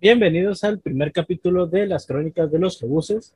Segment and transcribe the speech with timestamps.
[0.00, 3.34] Bienvenidos al primer capítulo de las Crónicas de los Jebuses,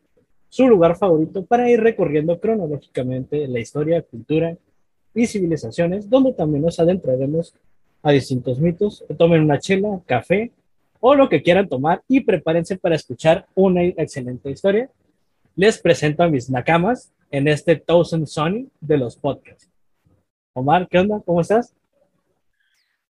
[0.48, 4.56] su lugar favorito para ir recorriendo cronológicamente la historia, cultura
[5.14, 7.54] y civilizaciones, donde también nos adentraremos
[8.02, 9.04] a distintos mitos.
[9.18, 10.52] Tomen una chela, café
[11.00, 14.88] o lo que quieran tomar y prepárense para escuchar una excelente historia.
[15.56, 19.68] Les presento a mis nakamas en este Thousand Sony de los podcasts.
[20.54, 21.20] Omar, ¿qué onda?
[21.24, 21.74] ¿Cómo estás?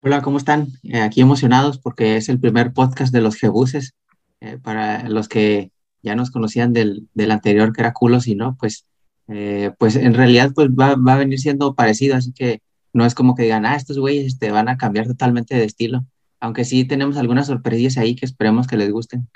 [0.07, 0.67] Hola, ¿cómo están?
[0.83, 3.95] Eh, aquí emocionados porque es el primer podcast de los Jebuses.
[4.43, 5.71] Eh, para los que
[6.03, 8.87] ya nos conocían del, del, anterior, que era culos y no, pues,
[9.29, 12.61] eh, pues en realidad pues va, va, a venir siendo parecido, así que
[12.93, 16.05] no es como que digan, ah, estos güeyes te van a cambiar totalmente de estilo,
[16.39, 19.27] aunque sí tenemos algunas sorpresillas ahí que esperemos que les gusten.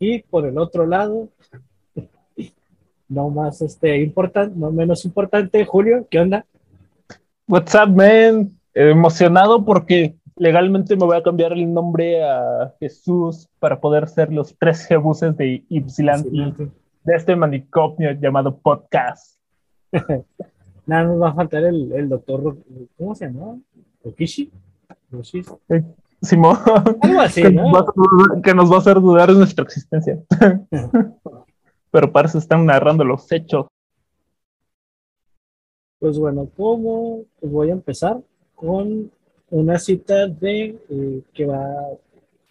[0.00, 1.28] Y por el otro lado,
[3.08, 6.44] no más este importante, no menos importante, Julio, ¿qué onda?
[7.48, 8.57] What's up, man?
[8.80, 14.56] Emocionado porque legalmente me voy a cambiar el nombre a Jesús para poder ser los
[14.56, 16.54] tres jebuses de Ypsilanti,
[17.02, 19.36] de este manicomio llamado podcast.
[20.86, 22.56] Nada, nos va a faltar el, el doctor,
[22.96, 23.58] ¿cómo se llama?
[24.04, 24.52] ¿Okishi?
[25.70, 25.82] Eh,
[26.22, 26.56] Simón.
[27.02, 27.72] Algo así, que, ¿no?
[27.72, 27.84] nos
[28.44, 30.22] que, nos va a hacer dudar de nuestra existencia.
[31.90, 33.66] Pero para eso están narrando los hechos.
[35.98, 38.20] Pues bueno, ¿cómo pues voy a empezar
[38.58, 39.08] con
[39.50, 41.64] una cita de eh, que va,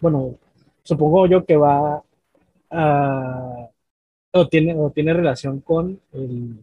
[0.00, 0.36] bueno,
[0.82, 2.02] supongo yo que va
[2.70, 3.68] a,
[4.32, 6.56] o tiene, o tiene relación con el,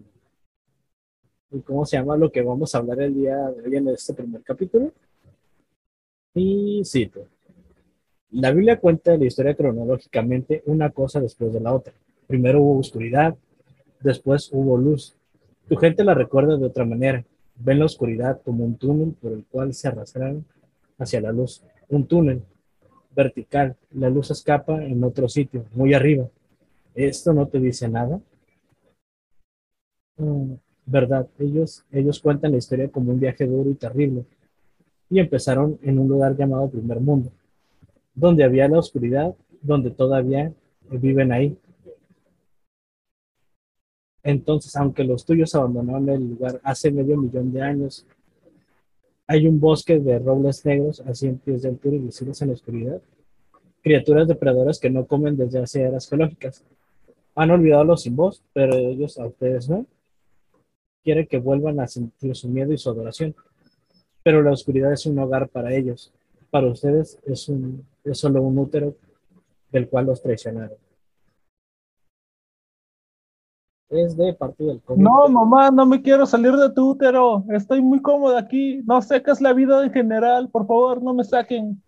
[1.52, 2.18] el, ¿cómo se llama?
[2.18, 4.92] Lo que vamos a hablar el día de hoy en este primer capítulo.
[6.34, 7.28] Y cito.
[8.32, 11.94] La Biblia cuenta la historia cronológicamente una cosa después de la otra.
[12.26, 13.36] Primero hubo oscuridad,
[14.02, 15.16] después hubo luz.
[15.70, 17.24] Tu gente la recuerda de otra manera.
[17.58, 20.46] Ven la oscuridad como un túnel por el cual se arrastran
[20.98, 21.64] hacia la luz.
[21.90, 22.44] Un túnel
[23.16, 23.76] vertical.
[23.92, 26.28] La luz escapa en otro sitio, muy arriba.
[26.94, 28.20] ¿Esto no te dice nada?
[30.18, 30.54] Mm,
[30.86, 34.26] verdad, ellos, ellos cuentan la historia como un viaje duro y terrible.
[35.10, 37.32] Y empezaron en un lugar llamado Primer Mundo,
[38.14, 40.52] donde había la oscuridad, donde todavía
[40.90, 41.58] viven ahí.
[44.26, 48.08] Entonces, aunque los tuyos abandonaron el lugar hace medio millón de años,
[49.28, 52.56] hay un bosque de robles negros a 100 pies de altura y visibles en la
[52.56, 53.02] oscuridad.
[53.84, 56.64] Criaturas depredadoras que no comen desde hace eras geológicas.
[57.36, 59.86] Han olvidado los sin voz, pero ellos a ustedes no.
[61.04, 63.36] Quieren que vuelvan a sentir su miedo y su adoración.
[64.24, 66.12] Pero la oscuridad es un hogar para ellos.
[66.50, 67.52] Para ustedes es,
[68.04, 68.96] es solo un útero
[69.72, 70.78] del cual los traicionaron
[73.90, 75.04] es de parte del cómic.
[75.04, 77.44] No, mamá, no me quiero salir de tu útero.
[77.50, 78.82] Estoy muy cómodo aquí.
[78.86, 80.50] No sé qué es la vida en general.
[80.50, 81.82] Por favor, no me saquen.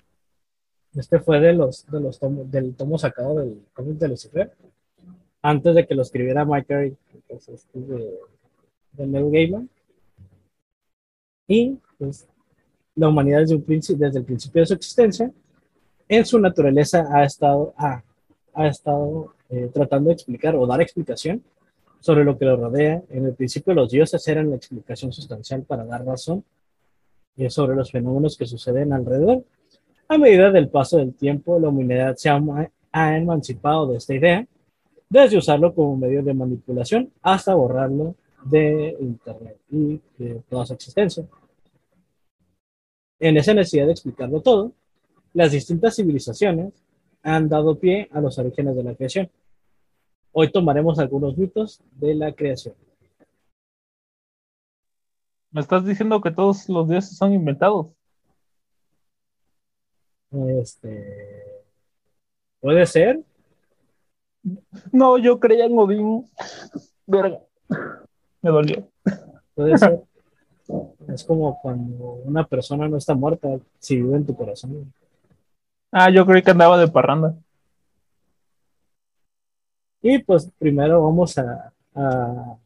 [0.93, 4.55] Este fue de los, de los tomos, del tomo sacado del cómic de Lucifer.
[5.41, 6.97] Antes de que lo escribiera Mike Carey,
[7.27, 8.19] pues, este de,
[8.93, 9.69] de Neil Gaiman.
[11.47, 12.27] Y pues,
[12.95, 15.31] la humanidad desde, un desde el principio de su existencia,
[16.09, 18.01] en su naturaleza ha estado, ha,
[18.53, 21.43] ha estado eh, tratando de explicar o dar explicación
[21.99, 23.01] sobre lo que lo rodea.
[23.09, 26.43] En el principio los dioses eran la explicación sustancial para dar razón
[27.35, 29.43] y sobre los fenómenos que suceden alrededor.
[30.07, 32.41] A medida del paso del tiempo, la humanidad se ha,
[32.91, 34.45] ha emancipado de esta idea,
[35.09, 41.25] desde usarlo como medio de manipulación hasta borrarlo de Internet y de toda su existencia.
[43.19, 44.71] En esa necesidad de explicarlo todo,
[45.33, 46.73] las distintas civilizaciones
[47.23, 49.29] han dado pie a los orígenes de la creación.
[50.39, 52.75] Hoy tomaremos algunos mitos de la creación.
[55.49, 57.87] ¿Me estás diciendo que todos los dioses son inventados?
[60.61, 61.63] Este.
[62.59, 63.19] ¿Puede ser?
[64.91, 66.29] No, yo creía en Odín.
[67.07, 67.39] Verga.
[68.43, 68.87] Me dolió.
[69.55, 70.03] Puede ser.
[71.07, 74.93] Es como cuando una persona no está muerta si vive en tu corazón.
[75.91, 77.35] Ah, yo creí que andaba de parranda.
[80.01, 82.57] Y pues primero vamos a, a,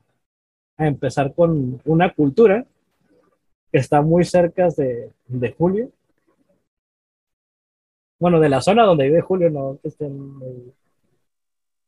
[0.78, 2.66] a empezar con una cultura
[3.72, 5.89] que está muy cerca de, de, Julio.
[8.19, 10.12] Bueno, de la zona donde vive Julio, no que estén.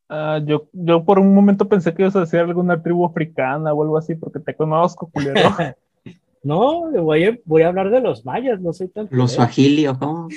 [0.09, 3.83] Uh, yo, yo por un momento pensé que ibas a decir alguna tribu africana o
[3.83, 5.41] algo así, porque te conozco, culero.
[6.43, 9.07] no, voy a, voy a hablar de los mayas, no soy tan.
[9.11, 10.29] Los suajilios, ¿no?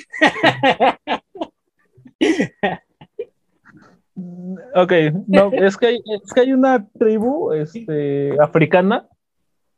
[4.75, 4.93] Ok,
[5.27, 9.07] no, es que hay, es que hay una tribu este, africana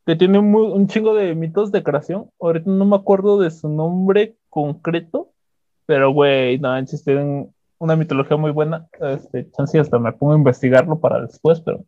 [0.05, 2.31] que tiene un chingo de mitos de creación.
[2.39, 5.31] Ahorita no me acuerdo de su nombre concreto,
[5.85, 8.87] pero güey, no, tienen una mitología muy buena.
[8.99, 11.83] Este, chance hasta me pongo a investigarlo para después, pero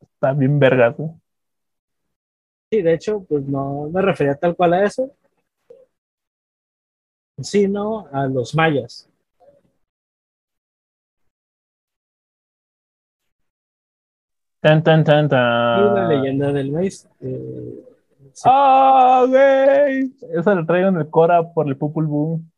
[0.00, 1.10] está bien vergas, güey.
[2.70, 5.12] Sí, de hecho, pues no me refería tal cual a eso,
[7.42, 9.09] sino a los mayas.
[14.60, 15.94] Tan, tan, tan, Y tan.
[15.94, 17.08] la leyenda del maíz.
[17.20, 17.84] eh,
[18.44, 20.12] ¡Ah, güey!
[20.34, 22.50] Esa la traigo en el Cora por el Pupul Boom.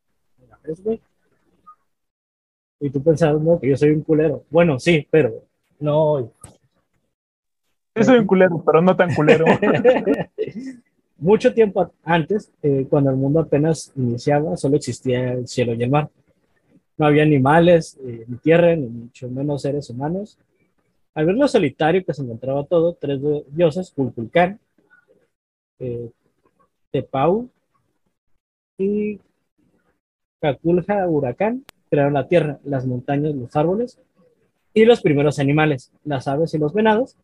[0.65, 1.01] ¿ves, güey?
[2.81, 4.43] Y tú pensando que yo soy un culero.
[4.51, 5.45] Bueno, sí, pero
[5.79, 6.31] no hoy.
[7.95, 9.45] Sí, soy un culero, pero no tan culero.
[11.19, 15.91] Mucho tiempo antes, eh, cuando el mundo apenas iniciaba, solo existía el cielo y el
[15.91, 16.09] mar.
[16.99, 20.37] No había animales, eh, ni tierra, ni mucho menos seres humanos.
[21.15, 24.59] Al ver lo solitario que se encontraba todo, tres dioses, Kulkulkan,
[25.79, 26.11] eh,
[26.91, 27.51] Tepau
[28.79, 29.21] y
[30.41, 34.01] Kakulja Huracán, crearon la tierra, las montañas, los árboles
[34.73, 37.17] y los primeros animales, las aves y los venados,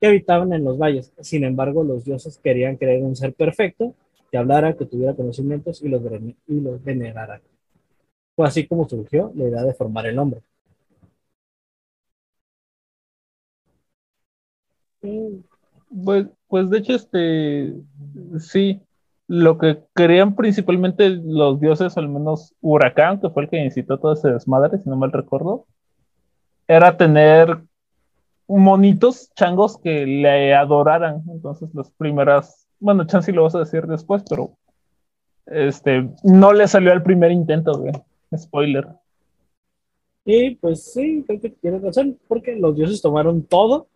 [0.00, 1.12] que habitaban en los valles.
[1.20, 3.94] Sin embargo, los dioses querían crear un ser perfecto,
[4.30, 6.02] que hablara, que tuviera conocimientos y los,
[6.46, 7.40] y los venerara.
[8.36, 10.42] Fue así como surgió la idea de formar el hombre.
[16.04, 17.74] Pues, pues de hecho, este,
[18.38, 18.80] sí,
[19.26, 24.14] lo que querían principalmente los dioses, al menos Huracán, que fue el que incitó todo
[24.14, 25.66] ese desmadre, si no mal recuerdo,
[26.66, 27.58] era tener
[28.46, 31.22] monitos, changos que le adoraran.
[31.28, 34.56] Entonces, las primeras, bueno, chance lo vas a decir después, pero
[35.46, 37.84] este, no le salió al primer intento.
[38.34, 38.86] Spoiler.
[40.24, 43.88] Y pues sí, creo que tienes razón, porque los dioses tomaron todo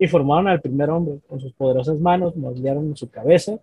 [0.00, 1.20] y formaron al primer hombre.
[1.28, 3.60] Con sus poderosas manos moldearon su cabeza,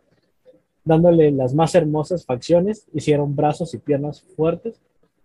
[0.85, 4.79] dándole las más hermosas facciones, hicieron brazos y piernas fuertes,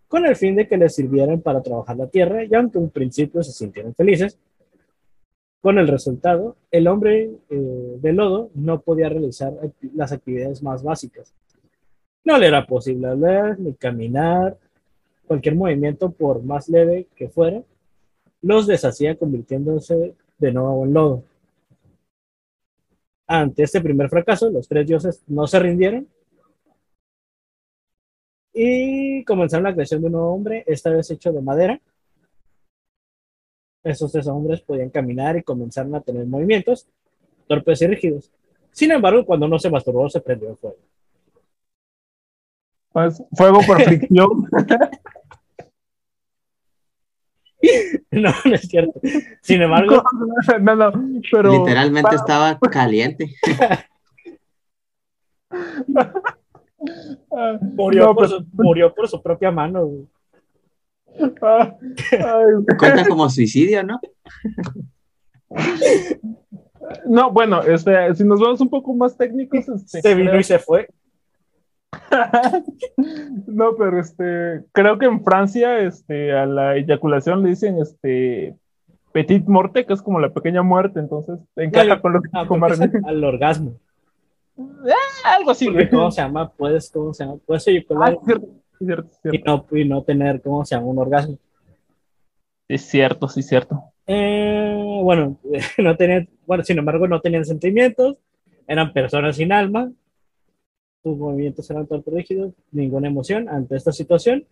[0.09, 3.43] con el fin de que les sirvieran para trabajar la tierra, y aunque en principio
[3.43, 4.39] se sintieron felices,
[5.61, 9.53] con el resultado, el hombre eh, de lodo no podía realizar
[9.95, 11.35] las actividades más básicas.
[12.25, 14.57] No le era posible hablar ni caminar,
[15.27, 17.63] cualquier movimiento, por más leve que fuera,
[18.41, 21.25] los deshacía convirtiéndose de nuevo en lodo.
[23.27, 26.09] Ante este primer fracaso, los tres dioses no se rindieron
[28.53, 31.81] y comenzaron la creación de un nuevo hombre, esta vez hecho de madera.
[33.85, 36.87] Esos tres hombres podían caminar y comenzaron a tener movimientos
[37.47, 38.31] torpes y rígidos.
[38.73, 40.77] Sin embargo, cuando uno se masturbó, se prendió en fuego.
[42.93, 44.49] Pues, fuego por fricción.
[48.11, 49.01] No, no es cierto.
[49.41, 50.03] Sin embargo,
[50.61, 50.93] no, no,
[51.31, 51.53] pero.
[51.53, 53.35] Literalmente estaba caliente.
[57.31, 59.87] Ah, murió, no, por, pero- su, murió por su propia mano.
[59.87, 60.07] güey.
[61.43, 61.77] ah,
[62.13, 64.01] ay, Cuenta como suicidio, ¿no?
[67.07, 70.59] No, bueno, este, si nos vamos un poco más técnicos, este, Se vino y se
[70.59, 70.89] fue.
[73.47, 78.57] no, pero este, creo que en Francia, este, a la eyaculación le dicen, este,
[79.13, 82.29] petit morte, que es como la pequeña muerte, entonces encaja No, yo- con lo que
[82.33, 83.75] Ah, al, al orgasmo.
[85.25, 85.89] Algo así, Porque.
[85.89, 86.51] ¿Cómo se llama?
[86.51, 87.39] Puedes, ¿cómo se llama?
[87.47, 87.63] Puedes
[88.01, 90.87] Ah, cierto, y, no, y no tener, ¿cómo se llama?
[90.89, 91.39] Un orgasmo.
[92.69, 93.83] Es cierto, sí, es cierto.
[94.07, 95.39] Eh, bueno,
[95.79, 98.17] no tenían, bueno, sin embargo, no tenían sentimientos,
[98.67, 99.91] eran personas sin alma,
[101.03, 104.45] sus movimientos eran torpes rígidos, ninguna emoción ante esta situación.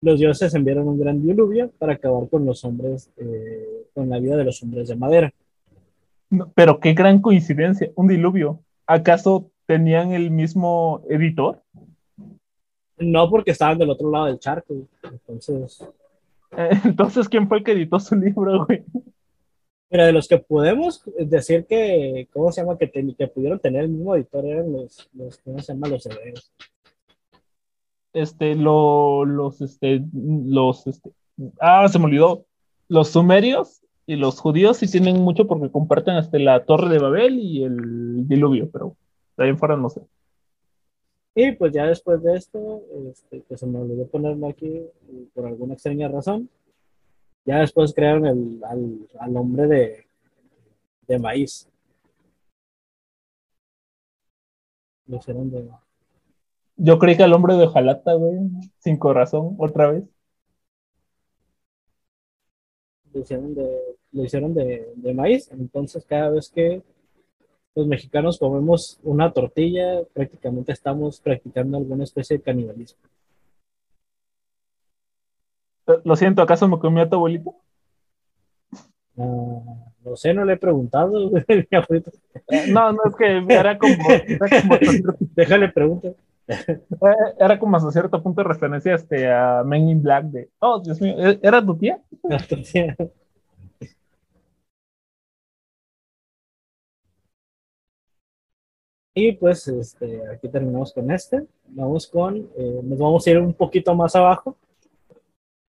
[0.00, 4.36] Los dioses enviaron un gran diluvio para acabar con los hombres, eh, con la vida
[4.36, 5.32] de los hombres de madera.
[6.30, 8.60] No, pero qué gran coincidencia, un diluvio.
[8.86, 11.62] ¿Acaso tenían el mismo editor?
[12.98, 15.84] No porque estaban del otro lado del charco, entonces,
[16.84, 18.84] Entonces, ¿quién fue el que editó su libro, güey?
[19.92, 22.78] Mira, de los que podemos decir que, ¿cómo se llama?
[22.78, 25.88] Que, te- que pudieron tener el mismo editor eran los, los ¿cómo se llama?
[25.88, 26.50] Los hebreos.
[28.14, 31.10] Este, lo, los, este, los, este,
[31.60, 32.46] ah, se me olvidó.
[32.88, 37.38] Los sumerios y los judíos sí tienen mucho porque comparten este, la Torre de Babel
[37.38, 38.96] y el diluvio, pero
[39.36, 40.00] de ahí en fuera no sé.
[41.34, 42.80] Y pues ya después de esto,
[43.10, 44.90] este, que se me olvidó ponerlo aquí eh,
[45.34, 46.48] por alguna extraña razón,
[47.44, 50.06] ya después crearon el, al, al hombre de,
[51.06, 51.68] de maíz.
[55.06, 55.68] Lo hicieron de,
[56.76, 58.38] Yo creí que el hombre de Jalata, güey,
[58.78, 60.04] sin corazón, otra vez.
[63.12, 63.78] lo hicieron de
[64.12, 66.82] lo hicieron de, de maíz, entonces cada vez que
[67.74, 73.00] los mexicanos comemos una tortilla, prácticamente estamos practicando alguna especie de canibalismo.
[76.04, 77.54] Lo siento, ¿acaso me comió tu abuelito?
[79.18, 79.60] Ah,
[80.04, 81.30] no sé, no le he preguntado.
[82.68, 84.76] No, no, es que era como, era como,
[85.34, 86.14] Déjale preguntar.
[86.48, 86.78] eh,
[87.38, 91.00] era como hasta cierto punto de referencia este, a Men in Black de, oh, Dios
[91.00, 92.00] mío, ¿e- ¿era tu tía?
[92.24, 92.96] La tortilla.
[99.14, 101.46] Y pues este, aquí terminamos con este.
[101.68, 104.56] Vamos con, eh, nos vamos a ir un poquito más abajo.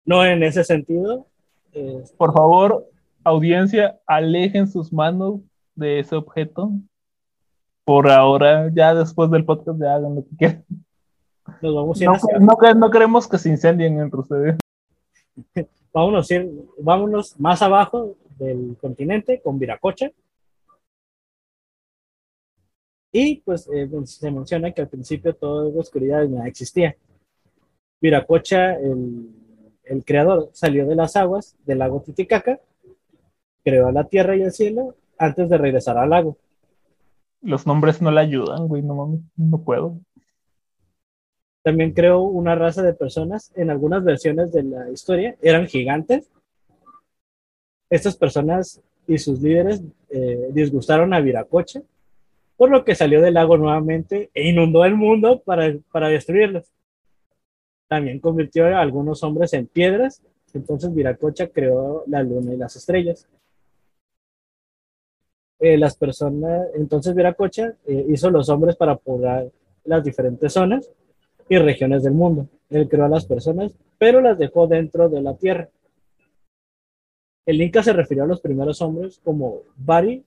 [0.05, 1.27] No en ese sentido.
[1.73, 2.89] eh, Por favor,
[3.23, 5.41] audiencia, alejen sus manos
[5.75, 6.71] de ese objeto.
[7.85, 10.65] Por ahora, ya después del podcast, ya hagan lo que quieran.
[11.61, 14.57] nos vamos a ir No, hacia- no, que- no queremos que se incendien entre ustedes.
[15.93, 20.09] vámonos, ir- vámonos más abajo del continente con Viracocha.
[23.13, 26.95] Y pues eh, se menciona que al principio toda la oscuridad no existía.
[28.01, 29.29] Viracocha, el,
[29.91, 32.61] el creador, salió de las aguas del lago Titicaca,
[33.63, 36.37] creó la tierra y el cielo antes de regresar al lago.
[37.41, 39.99] Los nombres no le ayudan, güey, no mames, no puedo.
[41.61, 46.31] También creó una raza de personas, en algunas versiones de la historia, eran gigantes.
[47.89, 51.81] Estas personas y sus líderes eh, disgustaron a Viracocha,
[52.55, 56.71] por lo que salió del lago nuevamente e inundó el mundo para, para destruirlos.
[57.91, 63.27] También convirtió a algunos hombres en piedras, entonces Viracocha creó la luna y las estrellas.
[65.59, 69.51] Eh, las personas, entonces Viracocha eh, hizo los hombres para poblar
[69.83, 70.89] las diferentes zonas
[71.49, 72.47] y regiones del mundo.
[72.69, 75.67] Él creó a las personas, pero las dejó dentro de la tierra.
[77.45, 80.23] El Inca se refirió a los primeros hombres como Bari,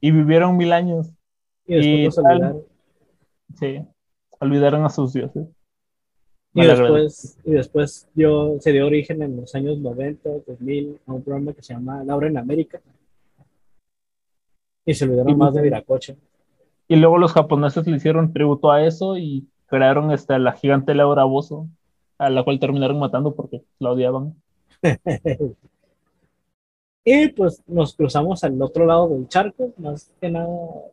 [0.00, 1.08] y vivieron mil años.
[1.66, 2.62] Y después Y los olvidaron.
[3.58, 3.80] Sí,
[4.40, 5.46] olvidaron a sus dioses.
[6.52, 11.22] Y después, y después dio, se dio origen en los años 90, 2000, a un
[11.22, 12.80] programa que se llama Laura en América.
[14.84, 16.14] Y se olvidaron Y- más de Viracocha.
[16.88, 21.24] Y luego los japoneses le hicieron tributo a eso y crearon este, la gigante Laura
[21.24, 21.68] Bozo,
[22.18, 24.34] a la cual terminaron matando porque la odiaban.
[27.04, 30.48] y pues nos cruzamos al otro lado del charco, más que nada,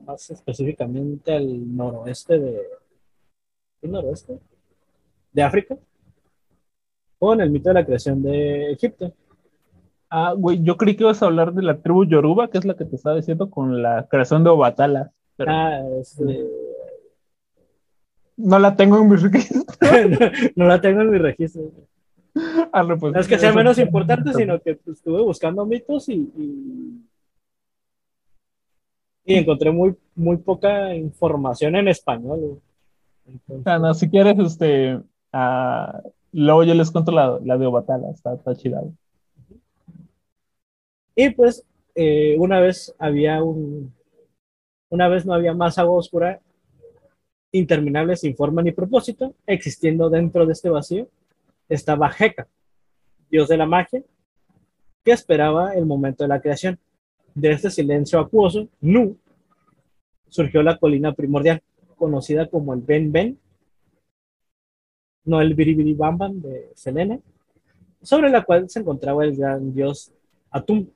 [0.05, 2.61] más específicamente al noroeste de.
[3.81, 4.39] ¿El noroeste?
[5.31, 5.77] De África.
[7.19, 9.13] Con el mito de la creación de Egipto.
[10.09, 12.75] Ah, güey, yo creí que ibas a hablar de la tribu Yoruba, que es la
[12.75, 15.11] que te estaba diciendo con la creación de Obatala.
[15.35, 16.45] Pero Ah, este,
[18.37, 19.63] no la tengo en mi registro.
[20.55, 21.71] no la tengo en mi registro.
[22.71, 26.13] Arre, pues, No es que sea menos importante, sino que pues, estuve buscando mitos y,
[26.35, 27.05] y,
[29.25, 32.59] y encontré muy, muy poca información en español.
[33.27, 34.99] Entonces, Ah, no, si quieres, este,
[35.31, 38.81] ah, luego yo les cuento la, la de Obatala, está, está chida.
[41.15, 41.63] Y pues
[41.93, 43.93] eh, una vez había un,
[44.93, 46.39] una vez no había más agua oscura
[47.51, 51.07] interminable sin forma ni propósito, existiendo dentro de este vacío,
[51.67, 52.47] estaba Heka,
[53.27, 54.03] dios de la magia,
[55.03, 56.77] que esperaba el momento de la creación.
[57.33, 59.17] De este silencio acuoso, Nu,
[60.27, 61.63] surgió la colina primordial,
[61.95, 63.39] conocida como el Ben Ben,
[65.25, 67.19] no el Biribiri Bam Bam de Selene,
[67.99, 70.13] sobre la cual se encontraba el gran dios
[70.51, 70.87] Atum.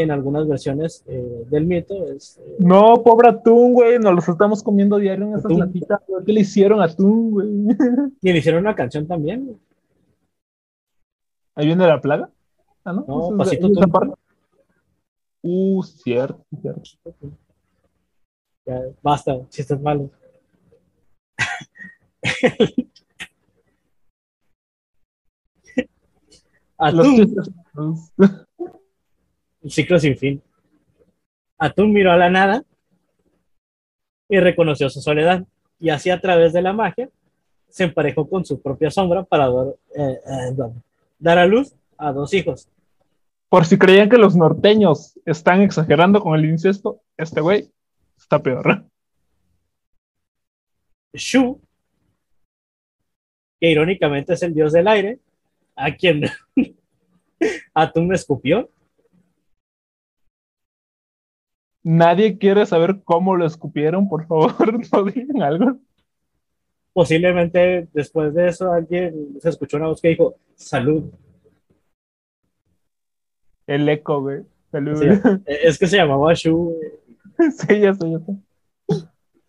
[0.00, 4.62] En algunas versiones eh, del mito es eh, No, pobre Atún, güey, nos los estamos
[4.62, 5.58] comiendo diario en esas Atún.
[5.58, 6.00] latitas.
[6.24, 7.48] ¿Qué le hicieron a Atún, güey?
[8.22, 9.60] y le hicieron una canción también.
[11.54, 12.30] Ahí viene la plaga.
[12.82, 13.04] Ah, ¿no?
[13.06, 13.90] No, es Pasito Atún.
[13.90, 14.14] parte.
[15.42, 16.82] Uh, cierto, cierto.
[18.64, 20.10] Ya, basta, chistes malos.
[26.78, 27.98] Atum,
[29.62, 30.42] un ciclo sin fin.
[31.58, 32.64] Atum miró a la nada
[34.28, 35.44] y reconoció su soledad,
[35.78, 37.10] y así a través de la magia
[37.68, 40.72] se emparejó con su propia sombra para dar, eh, eh,
[41.18, 42.68] dar a luz a dos hijos.
[43.48, 47.68] Por si creían que los norteños están exagerando con el incesto, este güey
[48.16, 48.84] está peor.
[51.12, 51.60] Shu,
[53.60, 55.18] que irónicamente es el dios del aire,
[55.74, 56.22] a quien
[57.74, 58.70] Atum escupió.
[61.82, 64.54] Nadie quiere saber cómo lo escupieron, por favor,
[64.92, 65.78] no digan algo.
[66.92, 71.04] Posiblemente después de eso alguien se escuchó una voz que dijo, salud.
[73.66, 74.42] El eco, güey.
[74.70, 74.96] Salud.
[75.00, 75.06] Sí,
[75.46, 76.74] es que se llamaba Shu.
[77.52, 78.36] Sí, ya sé, ya sé.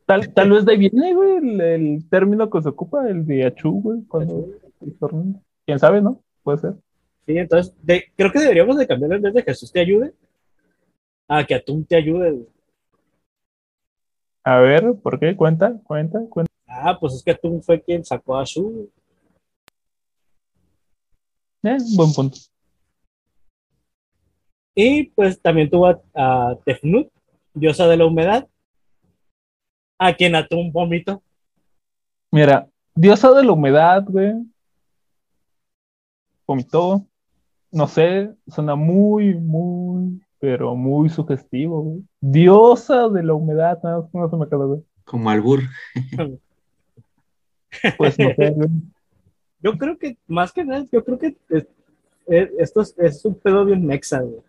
[0.06, 3.46] Tal, tal vez de ahí viene, güey, el, el término que se ocupa, el de
[3.46, 4.48] Achu, güey, cuando
[5.66, 6.22] ¿Quién sabe, no?
[6.44, 6.74] Puede ser.
[7.26, 10.14] Sí, entonces de- creo que deberíamos de cambiarlo en vez de Jesús te ayude
[11.34, 12.32] a que Atum te ayude.
[12.32, 12.48] güey.
[14.44, 15.34] A ver, ¿por qué?
[15.34, 16.52] Cuenta, cuenta, cuenta.
[16.68, 18.92] Ah, pues es que Atum fue quien sacó a Shu.
[21.64, 22.38] Eh, buen punto.
[24.76, 27.10] Y pues también tuvo a, a Tefnut,
[27.54, 28.46] diosa de la humedad,
[30.00, 31.24] a quien Atum vomitó.
[32.30, 34.34] Mira, diosa de la humedad, güey.
[36.46, 37.06] Vomitó.
[37.72, 42.04] No sé, suena muy, muy, pero muy sugestivo, güey.
[42.20, 44.82] Diosa de la humedad, nada más que no se me acaba, güey.
[45.06, 45.60] Como albur.
[47.98, 48.70] Pues no sé, güey.
[49.62, 51.68] Yo creo que, más que nada, yo creo que es-
[52.28, 54.42] es- esto es, es un pedo bien mexa, güey.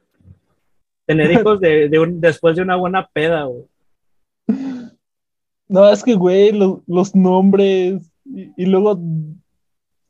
[1.07, 3.65] Tener hijos de, de un- después de una buena peda, güey.
[5.69, 8.99] No, es que, güey, lo- los nombres y, y luego,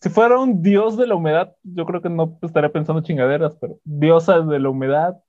[0.00, 3.78] si fuera un dios de la humedad, yo creo que no estaría pensando chingaderas, pero
[3.84, 5.20] diosa de la humedad,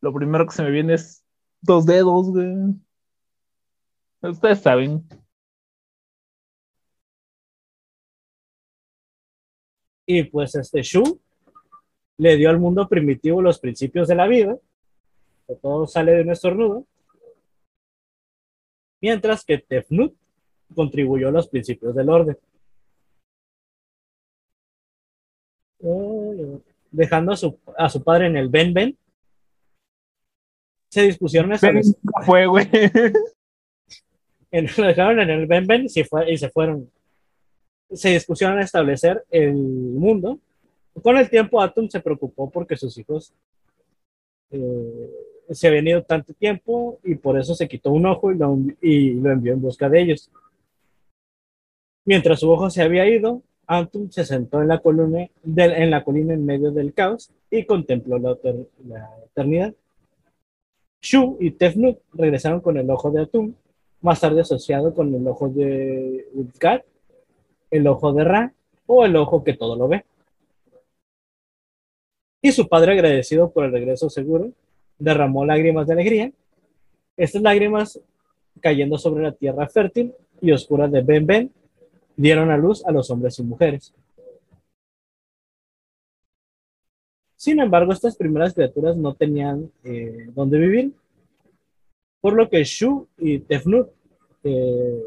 [0.00, 1.24] lo primero que se me viene es
[1.60, 2.74] dos dedos, güey.
[4.22, 5.06] Ustedes saben.
[10.06, 11.20] Y pues este Shu
[12.18, 14.58] le dio al mundo primitivo los principios de la vida,
[15.46, 16.86] que todo sale de un estornudo,
[19.00, 20.14] mientras que Tefnut
[20.74, 22.38] contribuyó a los principios del orden.
[26.90, 28.98] Dejando a su, a su padre en el Ben Ben,
[30.90, 32.68] se dispusieron a establecer, Nunca fue, güey.
[34.76, 36.90] lo dejaron en el Ben Ben y se, fue- y se fueron.
[37.92, 40.38] Se dispusieron a establecer el mundo.
[41.02, 43.32] Con el tiempo, Atom se preocupó porque sus hijos
[44.50, 45.10] eh,
[45.50, 49.14] se habían ido tanto tiempo y por eso se quitó un ojo y lo, y
[49.14, 50.30] lo envió en busca de ellos.
[52.04, 56.02] Mientras su ojo se había ido, Atum se sentó en la, columna, del- en la
[56.02, 58.36] colina en medio del caos y contempló la
[59.26, 59.74] eternidad.
[61.02, 63.54] Shu y Tefnut regresaron con el ojo de Atum,
[64.02, 66.82] más tarde asociado con el ojo de Utgard,
[67.70, 68.52] el ojo de Ra
[68.86, 70.04] o el ojo que todo lo ve.
[72.42, 74.52] Y su padre, agradecido por el regreso seguro,
[74.98, 76.32] derramó lágrimas de alegría.
[77.16, 78.00] Estas lágrimas,
[78.60, 81.52] cayendo sobre la tierra fértil y oscura de Ben Ben,
[82.16, 83.92] dieron a luz a los hombres y mujeres.
[87.40, 90.92] Sin embargo, estas primeras criaturas no tenían eh, dónde vivir,
[92.20, 93.88] por lo que Shu y Tefnut,
[94.44, 95.02] eh,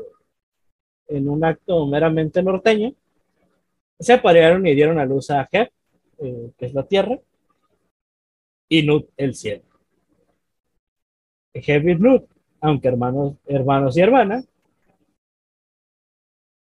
[1.10, 2.96] en un acto meramente norteño,
[4.00, 5.70] se aparearon y dieron a luz a Heb,
[6.18, 7.20] eh, que es la tierra,
[8.68, 9.66] y Nut, el cielo.
[11.54, 12.26] Heb y Nut,
[12.62, 14.50] aunque hermanos, hermanos y hermanas,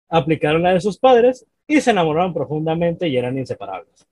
[0.08, 4.06] aplicaron la de sus padres y se enamoraron profundamente y eran inseparables.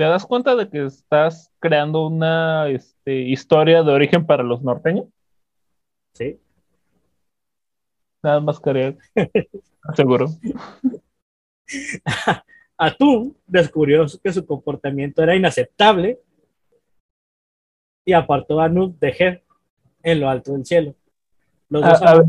[0.00, 5.08] ¿Te das cuenta de que estás creando una este, historia de origen para los norteños?
[6.14, 6.40] ¿sí?
[8.22, 8.96] Nada más quería.
[9.94, 10.28] Seguro.
[12.78, 16.18] Atum descubrió que su comportamiento era inaceptable
[18.06, 19.42] y apartó a Nut de Heb
[20.02, 20.94] en lo alto del cielo.
[21.68, 22.26] Los A, dos a ver,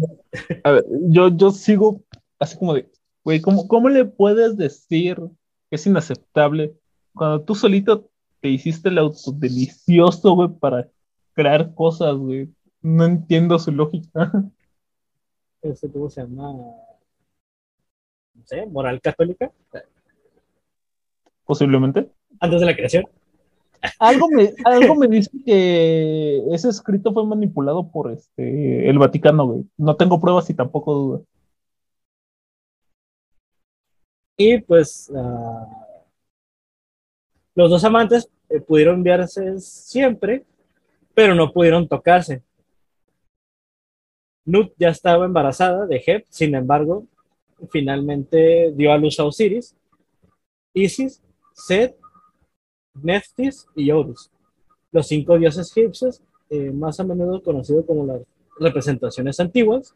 [0.65, 2.01] a ver, yo, yo sigo
[2.37, 2.91] así como de,
[3.23, 5.15] güey, ¿cómo, ¿cómo le puedes decir
[5.69, 6.75] que es inaceptable
[7.13, 10.89] cuando tú solito te hiciste el autodelicioso, güey, para
[11.33, 12.49] crear cosas, güey?
[12.81, 14.31] No entiendo su lógica.
[15.61, 16.53] este, ¿cómo se llama?
[18.33, 19.51] No sé, moral católica,
[21.45, 22.09] Posiblemente.
[22.39, 23.05] antes de la creación.
[23.99, 29.65] Algo me, algo me dice que ese escrito fue manipulado por este el Vaticano, güey.
[29.77, 31.21] No tengo pruebas y tampoco dudas.
[34.37, 35.80] Y pues ah,
[37.55, 40.45] los dos amantes eh, pudieron verse siempre,
[41.13, 42.41] pero no pudieron tocarse.
[44.45, 47.05] Nut ya estaba embarazada de Hep, sin embargo,
[47.69, 49.75] finalmente dio a luz a Osiris,
[50.73, 51.21] Isis,
[51.53, 51.95] Set,
[52.95, 54.31] Nephthys y Horus,
[54.91, 58.21] los cinco dioses egipcios, eh, más a menudo conocidos como las
[58.59, 59.95] representaciones antiguas,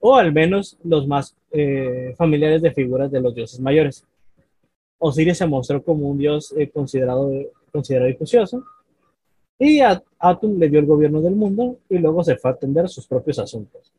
[0.00, 4.04] o al menos los más eh, familiares de figuras de los dioses mayores.
[5.04, 7.30] Osiris se mostró como un dios eh, considerado,
[7.72, 8.16] considerado y
[9.58, 13.06] y Atum le dio el gobierno del mundo y luego se fue a atender sus
[13.06, 13.92] propios asuntos.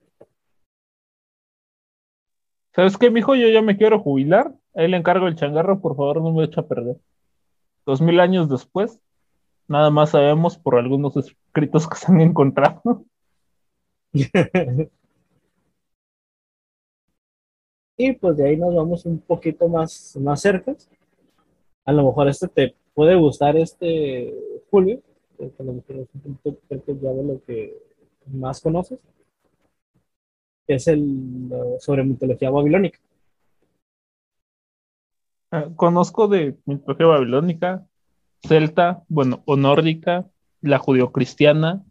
[2.75, 3.35] ¿Sabes qué, mijo?
[3.35, 4.53] Yo ya me quiero jubilar.
[4.73, 6.97] Ahí le encargo el changarro, por favor, no me eche a perder.
[7.85, 8.99] Dos mil años después,
[9.67, 13.05] nada más sabemos por algunos escritos que se han encontrado.
[17.97, 20.75] y pues de ahí nos vamos un poquito más, más cerca.
[21.85, 24.33] A lo mejor este te puede gustar este
[24.69, 25.01] Julio,
[25.39, 27.77] a lo mejor es ya de lo que
[28.27, 28.99] más conoces,
[30.67, 32.99] es el sobre mitología babilónica.
[35.51, 37.85] Ah, conozco de mitología babilónica,
[38.41, 40.25] celta, bueno, o nórdica,
[40.61, 41.83] la judio-cristiana.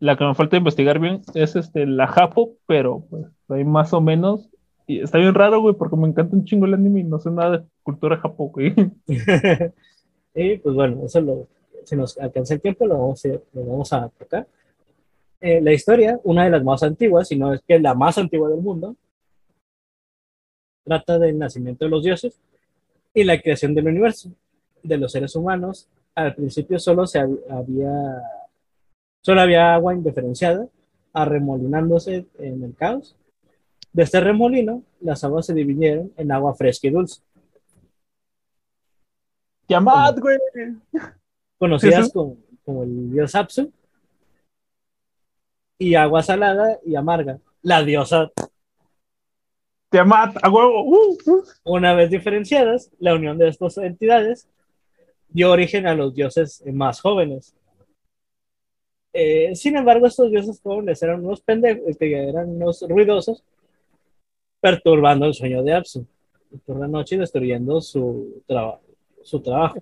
[0.00, 4.00] La que me falta investigar bien es este, la japo, pero pues ahí más o
[4.00, 4.48] menos.
[4.90, 7.30] Y está bien raro, güey, porque me encanta un chingo el anime y no sé
[7.30, 8.74] nada de cultura japo, güey.
[10.34, 11.46] y pues bueno, eso lo,
[11.84, 14.48] si nos alcanza el tiempo, lo vamos a, lo vamos a tocar.
[15.42, 18.48] Eh, la historia, una de las más antiguas, si no es que la más antigua
[18.48, 18.96] del mundo,
[20.84, 22.40] trata del nacimiento de los dioses
[23.12, 24.30] y la creación del universo,
[24.82, 25.86] de los seres humanos.
[26.14, 28.22] Al principio solo se había,
[29.20, 30.66] solo había agua indiferenciada,
[31.12, 33.14] arremolinándose en el caos
[33.92, 37.22] de este remolino, las aguas se dividieron en agua fresca y dulce.
[39.68, 40.38] Llamad, güey.
[41.58, 42.36] Conocidas como,
[42.82, 43.72] el dios Apsu.
[45.78, 47.38] Y agua salada y amarga.
[47.62, 48.30] La diosa.
[49.90, 50.82] Tiamat, a huevo.
[50.84, 51.44] Uh, uh.
[51.64, 54.48] Una vez diferenciadas, la unión de estas entidades
[55.28, 57.54] dio origen a los dioses más jóvenes.
[59.12, 63.42] Eh, sin embargo, estos dioses jóvenes eran unos pendejos, que eran unos ruidosos
[64.60, 66.06] perturbando el sueño de Apsu
[66.64, 68.42] por la noche y destruyendo su,
[69.22, 69.78] su trabajo.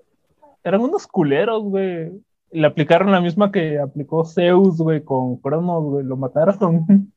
[0.62, 2.10] Eran unos culeros, güey.
[2.50, 6.04] Le aplicaron la misma que aplicó Zeus, güey, con Cronos, güey.
[6.04, 6.86] Lo mataron.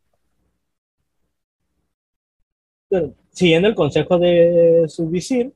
[3.32, 5.54] siguiendo el consejo de su visir,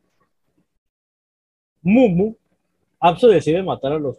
[1.82, 2.36] Mumu,
[3.00, 4.18] Apsu decide matar a los,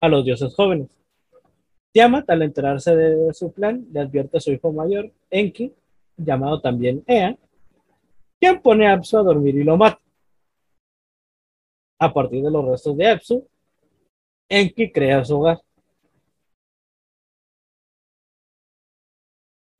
[0.00, 0.88] a los dioses jóvenes.
[1.92, 5.72] Tiamat, al enterarse de su plan, le advierte a su hijo mayor, Enki,
[6.16, 7.36] llamado también Ea,
[8.40, 10.00] quien pone a Apsu a dormir y lo mata.
[11.98, 13.48] A partir de los restos de Apsu,
[14.48, 15.60] Enki crea su hogar.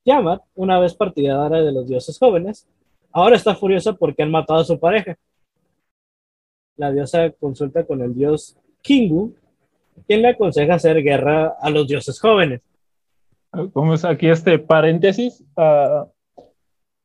[0.05, 2.65] Yamat, una vez partidaria de los dioses jóvenes,
[3.11, 5.17] ahora está furiosa porque han matado a su pareja.
[6.77, 9.35] La diosa consulta con el dios Kingu,
[10.07, 12.61] quien le aconseja hacer guerra a los dioses jóvenes.
[13.73, 16.07] Como es aquí este paréntesis, uh,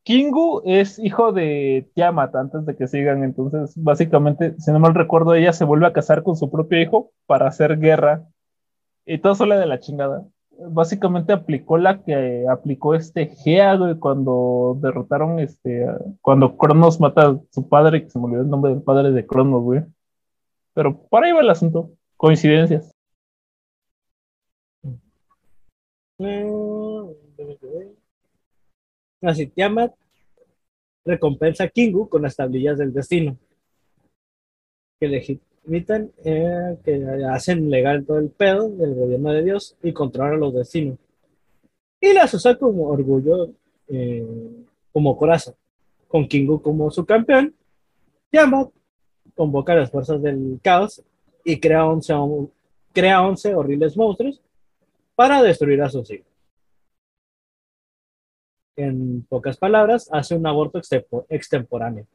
[0.05, 5.35] Kingu es hijo de Tiamat antes de que sigan, entonces básicamente, si no mal recuerdo,
[5.35, 8.27] ella se vuelve a casar con su propio hijo para hacer guerra
[9.07, 10.25] y todo sale de la chingada.
[10.71, 15.87] Básicamente aplicó la que aplicó este Gea, cuando derrotaron este,
[16.21, 19.27] cuando Cronos mata a su padre, que se me olvidó el nombre del padre de
[19.27, 19.83] Cronos, güey.
[20.75, 22.93] Pero por ahí va el asunto, coincidencias.
[26.19, 27.11] Mm,
[29.23, 29.95] Así, Tiamat
[31.05, 33.37] recompensa a Kingu con las tablillas del destino,
[34.99, 40.41] que legitiman, eh, que hacen legal todo el pedo del gobierno de Dios y controlan
[40.41, 40.99] los destinos.
[42.01, 43.53] Y las usa como orgullo,
[43.89, 44.27] eh,
[44.93, 45.55] como corazón,
[46.09, 47.55] con Kingu como su campeón.
[48.31, 48.71] Tiamat
[49.37, 51.01] convoca a las fuerzas del caos
[51.45, 52.15] y crea 11,
[52.93, 54.43] crea 11 horribles monstruos
[55.15, 56.32] para destruir a sus hijos
[58.77, 60.81] en pocas palabras, hace un aborto
[61.29, 62.07] extemporáneo.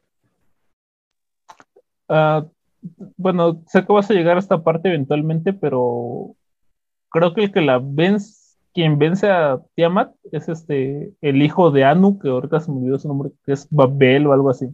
[2.08, 2.46] Ah,
[3.16, 6.34] bueno, sé que vas a llegar a esta parte eventualmente, pero
[7.10, 11.84] creo que el que la vence, quien vence a Tiamat es este el hijo de
[11.84, 14.68] Anu, que ahorita se me olvidó su nombre, que es Babel o algo así.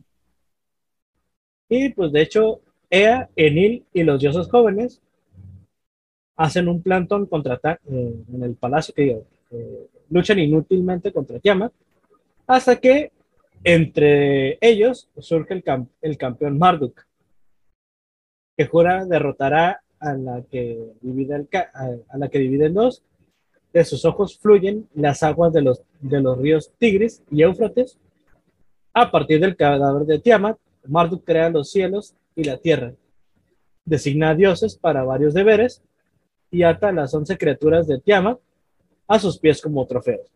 [1.69, 5.01] Y pues de hecho, Ea, Enil y los dioses jóvenes
[6.37, 9.23] hacen un plantón contra eh, en el palacio que
[10.11, 11.73] luchan inútilmente contra Tiamat,
[12.47, 13.13] hasta que
[13.67, 15.65] Entre ellos surge el,
[16.03, 17.07] el campeón Marduk,
[18.59, 23.03] que jura derrotará a la que divide a, la que divide en dos.
[23.73, 27.99] De sus ojos fluyen las aguas de los, de los ríos Tigris y Éufrates.
[28.93, 32.93] A partir del cadáver de Tiamat, Marduk crea los cielos y la tierra.
[33.87, 35.83] Designa dioses para varios deberes
[36.51, 38.39] y ata a las once criaturas de Tiamat
[39.07, 40.31] a sus pies como trofeos.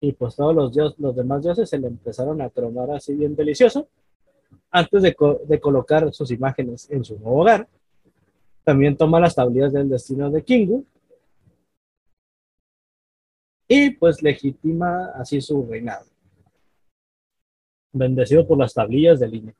[0.00, 3.36] Y pues todos los, dios, los demás dioses se le empezaron a cromar así bien
[3.36, 3.88] delicioso
[4.70, 5.14] antes de,
[5.46, 7.68] de colocar sus imágenes en su nuevo hogar.
[8.64, 10.84] También toma las tablillas del destino de Kingu
[13.68, 16.06] y pues legitima así su reinado.
[17.92, 19.54] Bendecido por las tablillas de línea.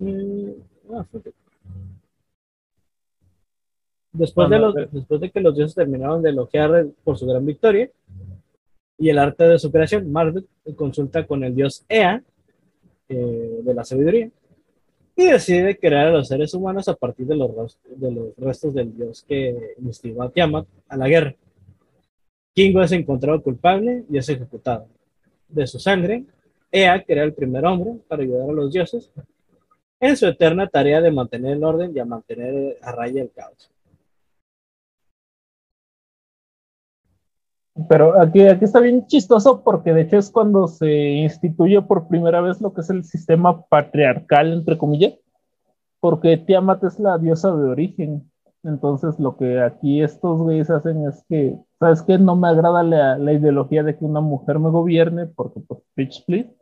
[0.00, 0.50] Mm,
[0.94, 1.06] ah,
[4.18, 7.44] Después de, Bueno, los, después de que los dioses terminaron de elogiar por su gran
[7.46, 7.88] victoria
[8.98, 12.22] y el arte de su creación, Marduk consulta con el dios Ea
[13.08, 14.28] eh, de la sabiduría
[15.16, 18.74] y decide crear a los seres humanos a partir de los, ros- de los restos
[18.74, 21.34] del dios que instigó a Tiamat a la guerra.
[22.54, 24.86] Kingo es encontrado culpable y es ejecutado.
[25.48, 26.24] De su sangre,
[26.72, 29.10] Ea crea el primer hombre para ayudar a los dioses
[30.00, 33.70] en su eterna tarea de mantener el orden y a mantener a raya el caos.
[37.86, 42.40] Pero aquí, aquí está bien chistoso porque de hecho es cuando se instituye por primera
[42.40, 45.14] vez lo que es el sistema patriarcal, entre comillas,
[46.00, 48.30] porque Tiamat es la diosa de origen.
[48.64, 52.18] Entonces lo que aquí estos güeyes hacen es que, ¿sabes qué?
[52.18, 56.24] No me agrada la, la ideología de que una mujer me gobierne porque pues bitch
[56.26, 56.52] please.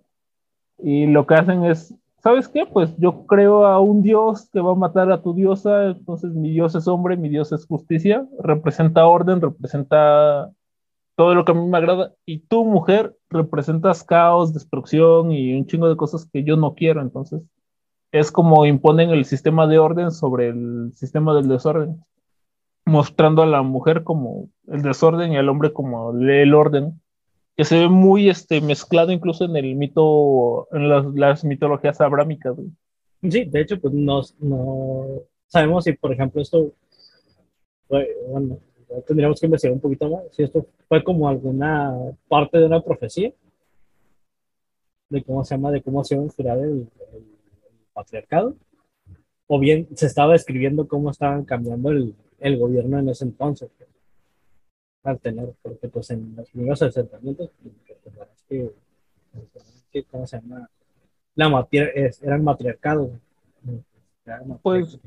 [0.79, 2.67] Y lo que hacen es, ¿sabes qué?
[2.67, 6.51] Pues yo creo a un dios que va a matar a tu diosa, entonces mi
[6.51, 10.53] dios es hombre, mi dios es justicia, representa orden, representa
[11.17, 12.15] todo lo que a mí me agrada.
[12.25, 17.01] Y tú, mujer, representas caos, destrucción y un chingo de cosas que yo no quiero.
[17.01, 17.43] Entonces,
[18.13, 22.05] es como imponen el sistema de orden sobre el sistema del desorden,
[22.85, 27.01] mostrando a la mujer como el desorden y al hombre como el orden,
[27.57, 32.55] que se ve muy este, mezclado incluso en el mito, en las, las mitologías abrámicas.
[32.55, 32.69] güey.
[33.31, 35.07] Sí, de hecho, pues no, no
[35.49, 36.73] sabemos si, por ejemplo, esto
[37.89, 38.59] bueno,
[39.07, 41.95] tendríamos que investigar un poquito más, si esto fue como alguna
[42.29, 43.33] parte de una profecía,
[45.09, 46.89] de cómo se llama, de cómo se iba a inspirar el,
[47.93, 48.55] patriarcado,
[49.47, 53.89] o bien se estaba describiendo cómo estaban cambiando el, el gobierno en ese entonces, pues,
[55.05, 57.75] al tener, porque pues en los primeros asentamientos, pues,
[58.49, 58.71] que,
[59.91, 60.69] que, ¿cómo se llama?
[61.37, 63.11] La mater- es- eran matriarcados.
[64.63, 64.99] Pues-.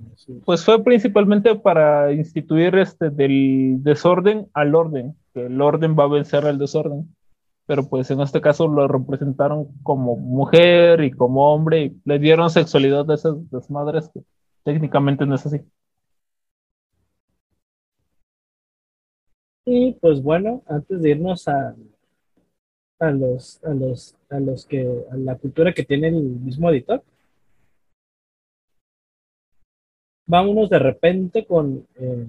[0.45, 6.07] Pues fue principalmente para instituir este del desorden al orden, que el orden va a
[6.07, 7.13] vencer al desorden.
[7.65, 12.49] Pero pues en este caso lo representaron como mujer y como hombre y le dieron
[12.49, 14.21] sexualidad a esas desmadres que
[14.63, 15.59] técnicamente no es así.
[19.65, 21.75] Y pues bueno, antes de irnos a,
[22.99, 27.03] a los, a los, a los que, a la cultura que tiene el mismo editor,
[30.29, 32.27] vámonos de repente con, eh,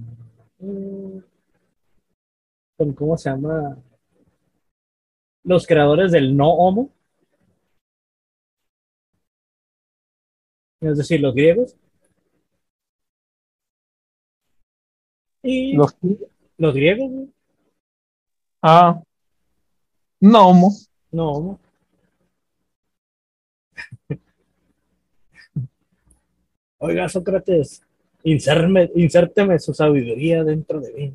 [2.77, 3.77] con cómo se llama,
[5.45, 6.91] los creadores del no homo,
[10.81, 11.77] es decir, los griegos.
[15.43, 15.95] Y Los,
[16.57, 17.29] los griegos,
[18.63, 19.03] ah,
[20.21, 20.71] no, homo.
[21.13, 21.61] no homo.
[26.79, 27.83] Oiga, Sócrates,
[28.24, 31.14] insérme- insérteme su sabiduría dentro de mí.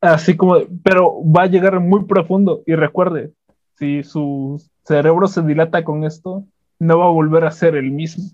[0.00, 3.32] Así como, pero va a llegar muy profundo y recuerde,
[3.78, 6.44] si su cerebro se dilata con esto,
[6.78, 8.24] no va a volver a ser el mismo.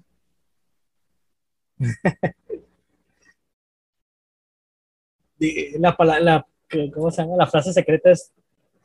[5.79, 6.47] La, pala- la,
[6.95, 7.37] ¿cómo se llama?
[7.37, 8.33] La frase secreta es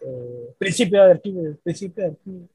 [0.01, 2.49] eh, principio de Arquímedes, principio de Arquímedes.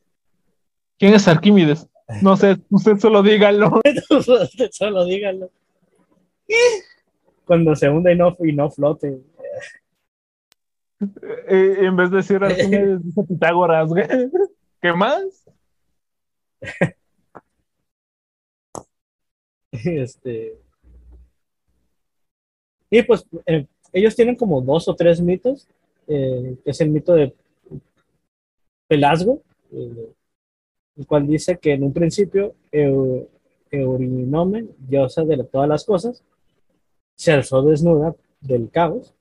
[0.98, 1.88] ¿Quién es Arquímedes?
[2.20, 3.80] No sé, usted solo dígalo.
[4.72, 5.50] Solo díganlo.
[7.44, 9.20] Cuando se hunde y no, y no flote.
[11.48, 14.06] Eh, en vez de decir Arquímedes, dice Pitágoras, güey.
[14.80, 15.44] ¿Qué más?
[19.72, 20.58] Este.
[22.90, 25.66] Y pues eh, ellos tienen como dos o tres mitos,
[26.06, 27.34] eh, que es el mito de
[28.86, 30.12] Pelasgo, eh,
[30.96, 33.26] el cual dice que en un principio Eu-
[33.70, 36.22] Eurynome, diosa de todas las cosas,
[37.16, 39.14] se alzó desnuda del caos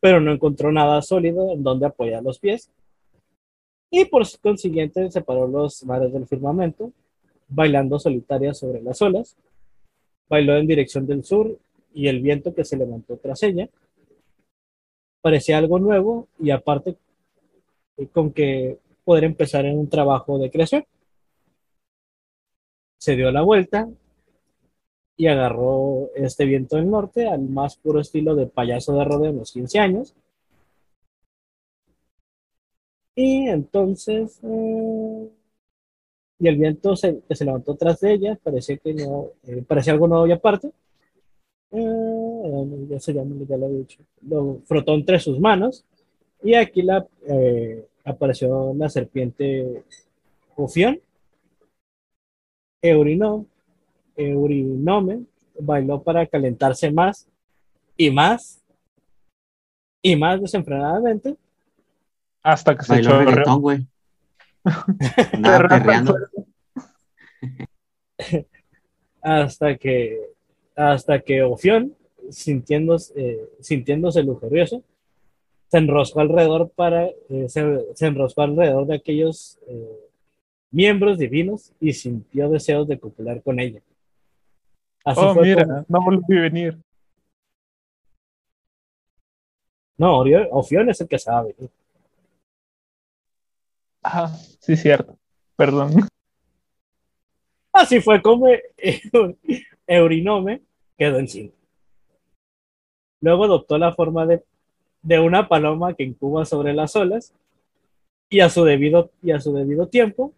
[0.00, 2.70] pero no encontró nada sólido en donde apoyar los pies.
[3.90, 6.92] Y por consiguiente separó los mares del firmamento,
[7.48, 9.36] bailando solitaria sobre las olas.
[10.28, 11.58] Bailó en dirección del sur
[11.92, 13.68] y el viento que se levantó tras ella.
[15.20, 16.96] Parecía algo nuevo y aparte
[17.98, 20.84] eh, con que poder empezar en un trabajo de creación.
[22.98, 23.88] Se dio la vuelta
[25.20, 29.36] y agarró este viento del norte al más puro estilo de payaso de rodeo en
[29.36, 30.14] los 15 años.
[33.14, 35.28] Y entonces, eh,
[36.38, 40.08] y el viento se, se levantó tras de ella, parecía que no, eh, parecía algo
[40.08, 40.70] nuevo y aparte.
[41.72, 43.98] Eh, ya se llama, ya lo he dicho.
[44.26, 45.84] Lo frotó entre sus manos
[46.42, 47.06] y aquí la,
[48.06, 49.84] apareció la serpiente
[50.56, 50.98] Ofión.
[52.80, 53.44] Eurinó
[54.16, 55.24] Eurinome
[55.58, 57.28] bailó para calentarse más
[57.96, 58.60] y más
[60.02, 61.36] y más desenfrenadamente.
[62.42, 63.86] Hasta que se Bailó echó reggaetón, güey.
[65.32, 66.16] Andaba perreando.
[69.22, 70.30] hasta que
[70.76, 71.94] hasta que Ofión,
[72.30, 74.82] sintiéndose, eh, sintiéndose lujurioso,
[75.68, 80.08] se enroscó alrededor para eh, se, se enroscó alrededor de aquellos eh,
[80.70, 83.82] miembros divinos y sintió deseos de copular con ella.
[85.04, 86.78] Así Oh, fue mira, como- no volví a venir.
[89.98, 90.20] no,
[90.52, 91.54] Ofión es el que sabe.
[94.02, 95.18] Ah, sí, cierto.
[95.56, 95.90] Perdón.
[97.72, 98.46] Así fue como
[99.86, 100.62] Eurinome
[100.96, 101.52] quedó encima.
[103.20, 104.42] Luego adoptó la forma de,
[105.02, 107.34] de una paloma que incuba sobre las olas
[108.30, 110.32] y a su debido, y a su debido tiempo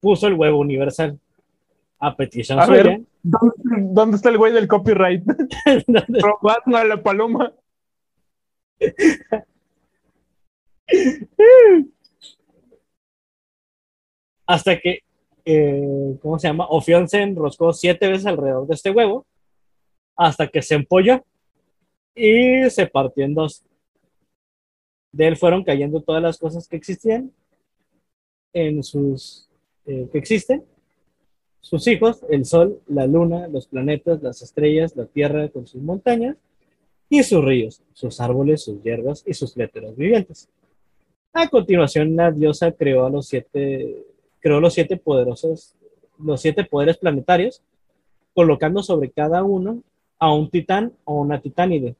[0.00, 1.18] puso el huevo universal.
[2.04, 2.84] A petición A ver.
[2.84, 3.54] suya, ¿Dónde,
[3.92, 5.22] dónde está el güey del copyright?
[6.08, 7.54] Robando a la paloma.
[14.46, 14.98] hasta que,
[15.44, 16.66] eh, ¿cómo se llama?
[16.68, 19.24] Ofión se enroscó siete veces alrededor de este huevo,
[20.16, 21.24] hasta que se empolló
[22.16, 23.62] y se partió en dos.
[25.12, 27.32] De él fueron cayendo todas las cosas que existían
[28.52, 29.48] en sus,
[29.86, 30.64] eh, que existen,
[31.62, 36.36] sus hijos, el sol, la luna, los planetas, las estrellas, la tierra con sus montañas
[37.08, 40.50] y sus ríos, sus árboles, sus hierbas y sus letras vivientes.
[41.32, 44.04] A continuación, la diosa creó a los siete,
[44.40, 45.76] creó los siete poderosos,
[46.18, 47.62] los siete poderes planetarios,
[48.34, 49.82] colocando sobre cada uno
[50.18, 51.94] a un titán o una titánide.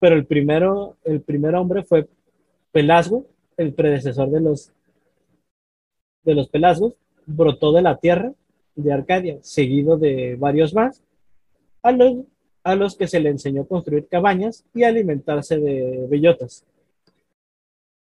[0.00, 2.08] Pero el primero, el primer hombre fue
[2.72, 3.26] Pelasgo,
[3.58, 4.72] el predecesor de los,
[6.24, 6.94] de los Pelasgos,
[7.26, 8.32] brotó de la tierra
[8.74, 11.02] de Arcadia, seguido de varios más,
[11.82, 12.24] a los,
[12.62, 16.64] a los que se le enseñó a construir cabañas y alimentarse de bellotas,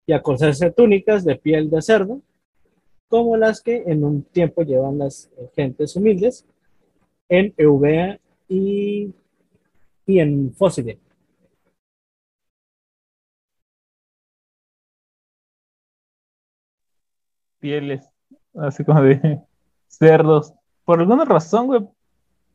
[0.06, 2.20] y a coserse túnicas de piel de cerdo,
[3.08, 6.46] como las que en un tiempo llevan las gentes humildes
[7.28, 9.12] en Eubea y,
[10.06, 10.98] y en Fóside.
[17.60, 18.08] Pieles.
[18.54, 19.40] Así como de
[19.86, 20.52] cerdos.
[20.84, 21.88] Por alguna razón, güey,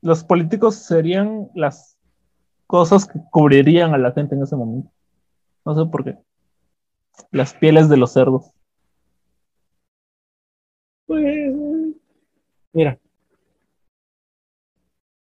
[0.01, 1.97] los políticos serían las
[2.67, 4.91] cosas que cubrirían a la gente en ese momento.
[5.65, 6.17] No sé por qué.
[7.31, 8.51] Las pieles de los cerdos.
[11.05, 11.53] Pues,
[12.73, 12.99] mira,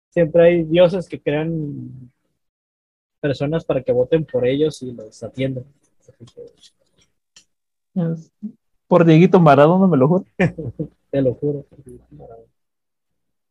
[0.09, 2.11] siempre hay dioses que crean
[3.21, 5.65] personas para que voten por ellos y los atiendan.
[7.95, 8.31] Es-
[8.91, 10.25] Por Dieguito Maradona, me lo juro.
[11.11, 11.65] Te lo juro.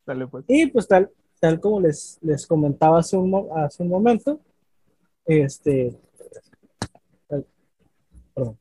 [0.05, 0.45] Dale, pues.
[0.47, 4.39] Y pues tal, tal como les, les comentaba hace un, hace un momento,
[5.25, 5.99] este,
[7.27, 7.47] tal,
[8.35, 8.59] perdón.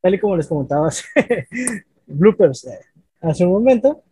[0.00, 1.04] Tal y como les comentaba hace,
[2.06, 2.78] bloopers, eh,
[3.20, 4.02] hace un momento,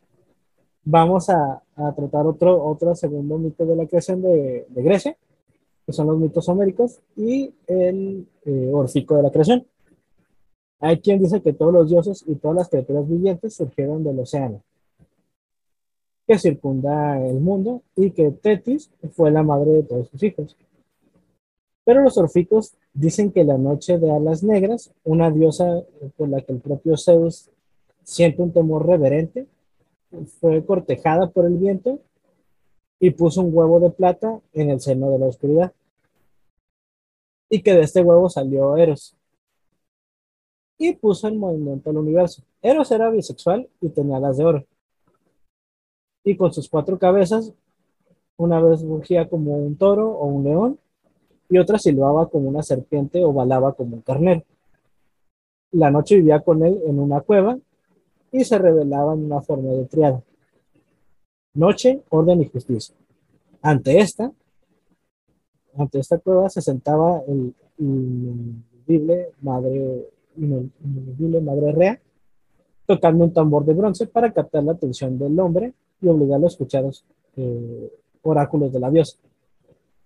[0.85, 5.17] vamos a, a tratar otro, otro segundo mito de la creación de, de Grecia,
[5.87, 9.67] que son los mitos homéricos y el eh, orfico de la creación.
[10.81, 14.63] Hay quien dice que todos los dioses y todas las criaturas vivientes surgieron del océano
[16.27, 20.57] que circunda el mundo y que Tetis fue la madre de todos sus hijos.
[21.85, 25.85] Pero los orficos dicen que la noche de alas negras, una diosa
[26.17, 27.49] por la que el propio Zeus
[28.03, 29.47] siente un temor reverente,
[30.41, 32.01] fue cortejada por el viento
[32.99, 35.73] y puso un huevo de plata en el seno de la oscuridad.
[37.49, 39.15] Y que de este huevo salió Eros.
[40.79, 42.43] Y puso en movimiento el universo.
[42.63, 44.67] Eros era bisexual y tenía alas de oro
[46.27, 47.55] y con sus cuatro cabezas
[48.37, 50.79] Una vez rugía como un toro o un león
[51.49, 54.43] y otra silbaba como una serpiente o balaba como un carnero.
[55.71, 57.57] La noche vivía con él en una cueva
[58.33, 60.21] y se revelaba en una forma de triada.
[61.55, 62.97] Noche, orden y justicia.
[63.63, 64.33] Ante esta,
[65.79, 72.01] ante esta cueva se sentaba el inaudible madre, inaudible madre Rea,
[72.87, 76.85] tocando un tambor de bronce para captar la atención del hombre y obligarlo a escuchar
[76.85, 77.05] los
[77.37, 79.19] eh, oráculos de la diosa.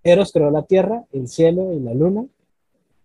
[0.02, 2.24] Eros creó la tierra, el cielo y la luna,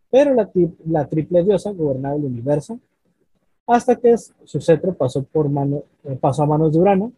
[0.09, 2.79] pero la, triple diosa gobernaba el universo
[3.67, 7.11] hasta que su cetro pasó, por mano, eh, pasó a manos de Urano,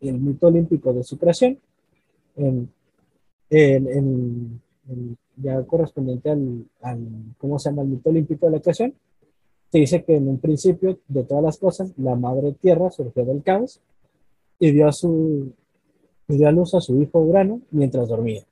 [0.00, 1.58] el mito olímpico de su creación,
[2.36, 2.70] en,
[3.50, 4.60] en,
[5.42, 6.66] ya correspondiente al,
[7.38, 7.82] ¿cómo se llama?
[7.82, 8.94] El mito olímpico de la creación,
[9.70, 13.42] se dice que en un principio de todas las cosas, la madre tierra surgió del
[13.42, 13.80] caos
[14.58, 15.52] y dio a, su,
[16.26, 18.42] dio a luz a su hijo Urano mientras dormía.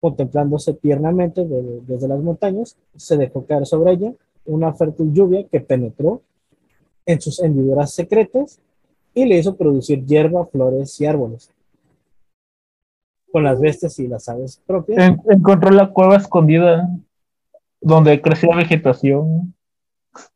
[0.00, 4.14] Contemplándose tiernamente desde las montañas, se dejó caer sobre ella
[4.44, 6.22] una fértil lluvia que penetró
[7.06, 8.60] en sus hendiduras secretas
[9.14, 11.51] y le hizo producir hierba, flores y árboles.
[13.32, 15.16] Con las bestias y las aves propias.
[15.28, 16.88] encontró la cueva escondida
[17.82, 19.54] donde crecía vegetación.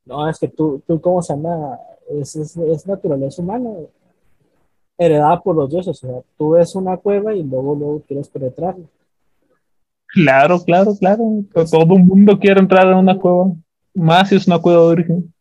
[0.05, 1.79] No, es que tú, tú ¿cómo se llama?
[2.09, 3.71] Es, es, naturaleza humana,
[4.99, 6.03] heredada por los dioses.
[6.03, 8.85] O sea, tú ves una cueva y luego, luego quieres penetrarla.
[10.09, 11.45] Claro, claro, claro.
[11.53, 13.53] Todo el mundo quiere entrar en una cueva.
[13.95, 15.33] Más si es una cueva virgen.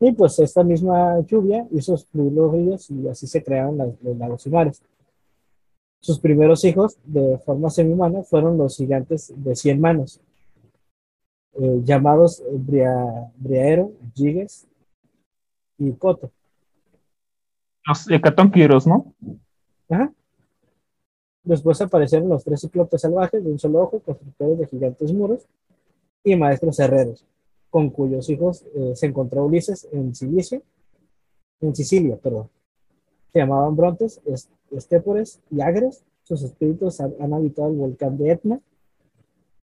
[0.00, 4.44] Y pues esta misma lluvia hizo fluir los ríos y así se crearon los lagos
[4.46, 4.82] y mares.
[6.02, 10.20] Sus primeros hijos, de forma semi-humana, fueron los gigantes de 100 manos,
[11.54, 12.42] eh, llamados
[13.38, 14.66] Briaero, Giges
[15.78, 16.30] y Coto.
[17.86, 19.14] Los hecatónquiros, ¿no?
[19.88, 20.12] Ajá.
[21.44, 25.46] Después aparecieron los tres ciclopes salvajes de un solo ojo, constructores de gigantes muros
[26.22, 27.24] y maestros herreros
[27.72, 30.60] con cuyos hijos eh, se encontró Ulises en Sicilia,
[31.62, 32.50] en Sicilia, perdón.
[33.32, 34.20] Se llamaban Brontes,
[34.70, 36.04] Estépores y Agres.
[36.22, 38.60] Sus espíritus han, habitado el volcán de Etna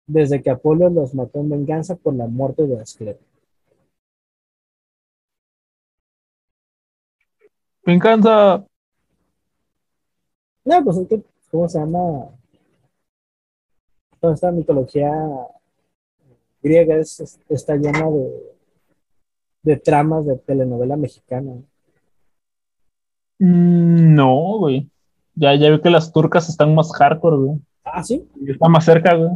[0.08, 3.28] desde que Apolo los mató en venganza por la muerte de Asclepio.
[7.86, 8.66] Venganza.
[10.66, 12.30] No, pues es que, ¿cómo se llama?
[14.20, 15.12] Toda esta mitología
[16.62, 18.56] griega es, está llena de,
[19.64, 21.54] de tramas de telenovela mexicana.
[23.40, 24.90] Mm, no, güey.
[25.36, 27.60] Ya, ya veo que las turcas están más hardcore, güey.
[27.84, 28.28] Ah, sí.
[28.48, 29.32] Está más cerca, güey.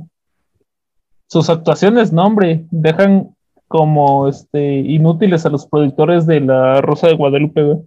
[1.27, 3.33] Sus actuaciones, no, hombre, dejan
[3.67, 7.77] como este inútiles a los productores de La Rosa de Guadalupe, güey.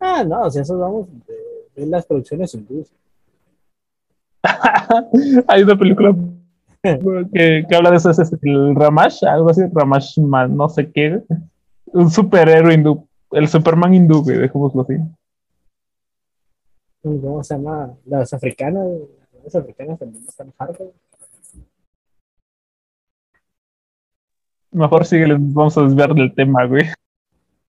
[0.00, 1.06] Ah, no, o sea, eso vamos
[1.76, 2.92] de, las producciones hindúes.
[5.46, 6.14] Hay una película
[6.82, 11.22] que, habla de eso, es el Ramash, algo así, Ramash no sé qué.
[11.86, 14.94] Un superhéroe hindú, el Superman hindú, güey, dejémoslo así.
[17.04, 17.94] ¿Cómo se llama?
[18.06, 18.88] Las africanas,
[19.42, 20.88] las africanas también están hartas.
[24.70, 26.84] Mejor sigue, les vamos a desviar del tema, güey.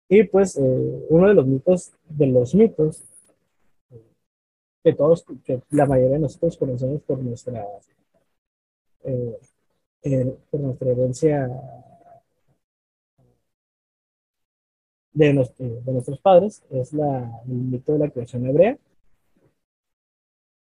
[0.07, 3.03] Y pues, eh, uno de los mitos, de los mitos,
[4.83, 7.65] que todos, que la mayoría de nosotros conocemos por nuestra
[9.03, 9.39] eh,
[10.03, 11.49] eh, por nuestra herencia
[15.11, 18.77] de, nuestros padres, es la, el mito de la creación hebrea,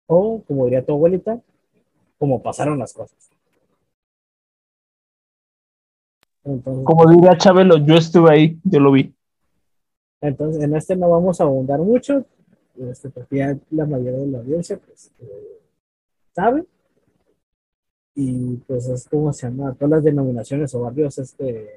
[0.08, 1.40] o como diría tu abuelita,
[2.18, 3.30] como pasaron las cosas.
[6.42, 9.14] como diría Chabelo, yo estuve ahí, yo lo vi.
[10.22, 12.24] Entonces, en este no vamos a abundar mucho,
[12.76, 15.60] este, porque ya la mayoría de la audiencia pues, eh,
[16.34, 16.64] sabe
[18.14, 21.68] y pues es como se llama, todas las denominaciones o barrios este,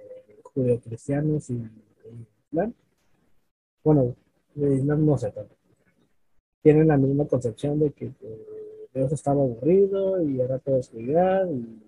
[0.43, 2.25] judeocristianos y, y
[3.84, 4.15] bueno,
[4.55, 5.34] no sé
[6.62, 8.12] tienen la misma concepción de que
[8.93, 11.82] Dios estaba aburrido y era todo oscuridad y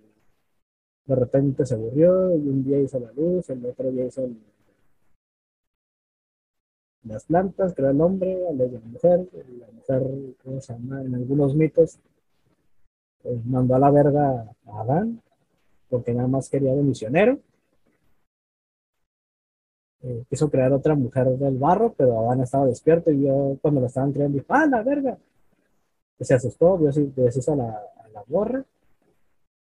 [1.05, 4.29] de repente se aburrió y un día hizo la luz, el otro día hizo
[7.03, 9.27] las plantas, creó el hombre, la mujer,
[9.59, 11.01] la mujer, ¿cómo se llama?
[11.01, 11.99] En algunos mitos
[13.21, 15.21] pues, mandó a la verga a Adán,
[15.89, 17.39] porque nada más quería de misionero.
[20.03, 23.87] Eh, quiso crear otra mujer del barro, pero Adán estaba despierto y yo cuando lo
[23.87, 25.17] estaban creando dijo, ¡ah, la verga!
[26.19, 28.63] se asustó, vio deshizo a la, a la borra,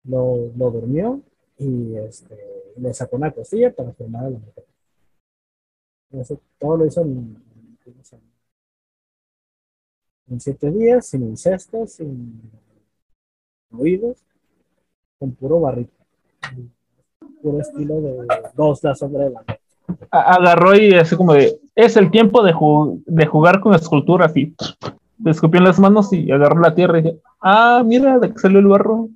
[0.06, 1.22] lo, lo durmió
[1.58, 2.38] y este,
[2.78, 4.66] le sacó una costilla para formar a la mujer.
[6.58, 7.46] todo lo hizo en,
[10.30, 12.52] En siete días, sin incestos, sin
[13.72, 14.18] ruidos,
[15.18, 15.94] con puro barrito.
[17.42, 19.67] Puro estilo de dos la sombra de la noche.
[20.12, 24.54] Agarró y así como de, es el tiempo de, ju- de jugar con esculturas y
[25.24, 28.40] le escupió en las manos y agarró la tierra y dije, ah, mira, de que
[28.40, 29.10] salió el barro.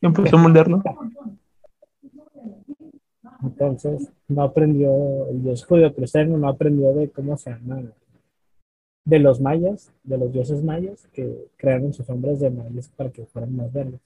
[0.00, 0.82] Y empezó a moldearlo.
[3.42, 7.82] Entonces, no aprendió, el dios judío cristiano no aprendió de cómo se llama,
[9.04, 13.26] de los mayas, de los dioses mayas, que crearon sus hombres de maíz para que
[13.26, 14.00] fueran más verdes.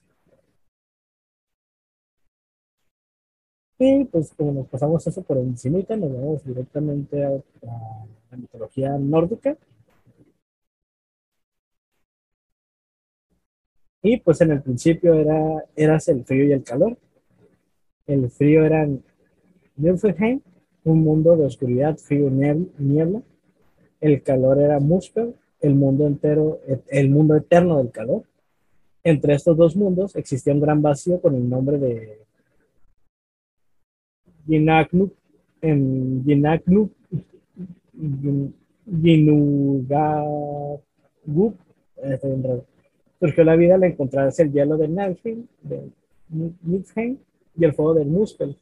[3.79, 9.55] Y pues como nos pasamos eso por encimita, nos vamos directamente a, la mitología nórdica.
[14.01, 16.97] Y pues en el principio era, eras el frío y el calor.
[18.07, 18.87] El frío era
[19.75, 20.41] Niflheim,
[20.83, 23.21] un mundo de oscuridad, frío niebla.
[23.99, 28.23] El calor era Muspel, el mundo entero, el mundo eterno del calor.
[29.03, 32.16] Entre estos dos mundos existía un gran vacío con el nombre de
[34.47, 35.13] Ginaknuk,
[35.61, 36.23] en
[42.13, 42.65] está bien raro.
[43.19, 45.89] Surgió la vida al encontrarse el hielo de Niflheim, de
[46.63, 47.17] Niflheim
[47.57, 48.55] y el fuego del Muspel.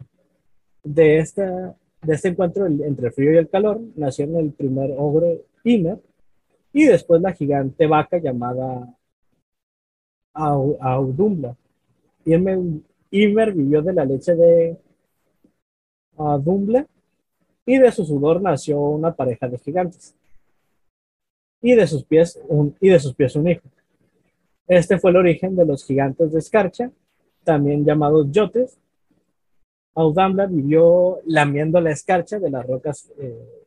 [0.84, 5.42] De, esta, de este encuentro entre el frío y el calor nacieron el primer ogre
[5.64, 6.00] Ymer
[6.72, 8.88] y después la gigante vaca llamada
[10.34, 11.56] Au- Audumbla.
[12.26, 12.60] Ymer,
[13.12, 14.78] Ymer vivió de la leche de
[16.18, 16.86] Audumbla
[17.66, 20.16] y de su sudor nació una pareja de gigantes.
[21.62, 23.68] Y de sus pies un, y de sus pies un hijo.
[24.68, 26.92] Este fue el origen de los gigantes de escarcha,
[27.44, 28.78] también llamados yotes.
[29.96, 33.66] Audambla vivió lamiendo la escarcha de las rocas eh,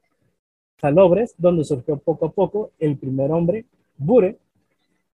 [0.80, 3.64] salobres, donde surgió poco a poco el primer hombre,
[3.96, 4.38] Bure,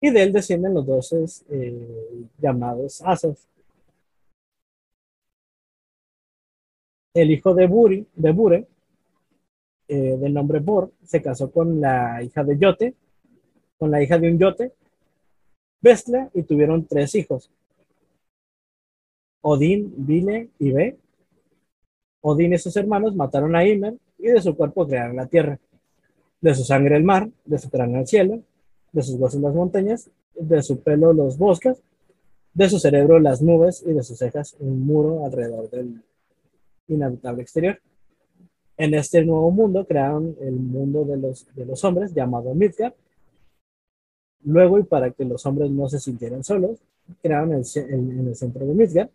[0.01, 3.47] y de él descienden los dioses eh, llamados asas.
[7.13, 8.67] El hijo de Buri, de Bure,
[9.87, 12.95] eh, del nombre Bor, se casó con la hija de Yote,
[13.77, 14.73] con la hija de un Yote,
[15.81, 17.51] Bestla, y tuvieron tres hijos.
[19.41, 20.97] Odín, Vile y Be.
[22.21, 25.59] Odín y sus hermanos mataron a Ymer y de su cuerpo crearon la tierra.
[26.39, 28.41] De su sangre el mar, de su cráneo el cielo,
[28.93, 31.83] de sus huesos las montañas, de su pelo los bosques,
[32.53, 36.01] de su cerebro las nubes y de sus cejas un muro alrededor del
[36.87, 37.79] inhabitable exterior.
[38.77, 42.93] En este nuevo mundo crearon el mundo de los, de los hombres llamado Midgard.
[44.43, 46.79] Luego, y para que los hombres no se sintieran solos,
[47.21, 49.09] crearon el, el- en el centro de Midgard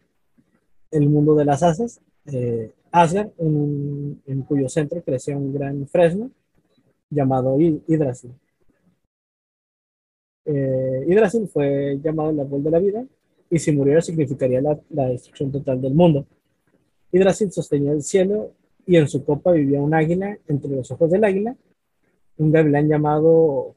[0.91, 6.31] el mundo de las asas, eh, Asgard, en, cuyo centro crecía un gran fresno
[7.11, 8.33] llamado Yggdrasil.
[10.47, 11.05] Eh,
[11.53, 13.05] fue llamado el árbol de la vida
[13.51, 16.27] y si muriera significaría la destrucción total del mundo.
[17.13, 18.53] Yggdrasil sostenía el cielo
[18.87, 21.57] y en su copa vivía un águila entre los ojos del águila,
[22.39, 23.75] un gavilán llamado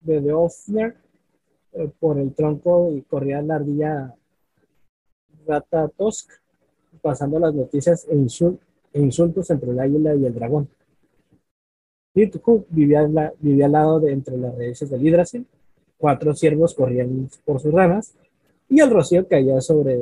[0.00, 0.96] Bedeofner
[1.72, 4.14] eh, por el tronco y corría la ardilla
[5.46, 6.30] Ratatosk,
[7.02, 8.26] pasando las noticias e,
[8.92, 10.68] e insultos entre el águila y el dragón.
[12.14, 13.06] Nidhugg vivía,
[13.38, 15.46] vivía al lado de entre las raíces del Yggdrasil,
[15.96, 18.14] cuatro ciervos corrían por sus ramas
[18.68, 19.94] y el rocío caía sobre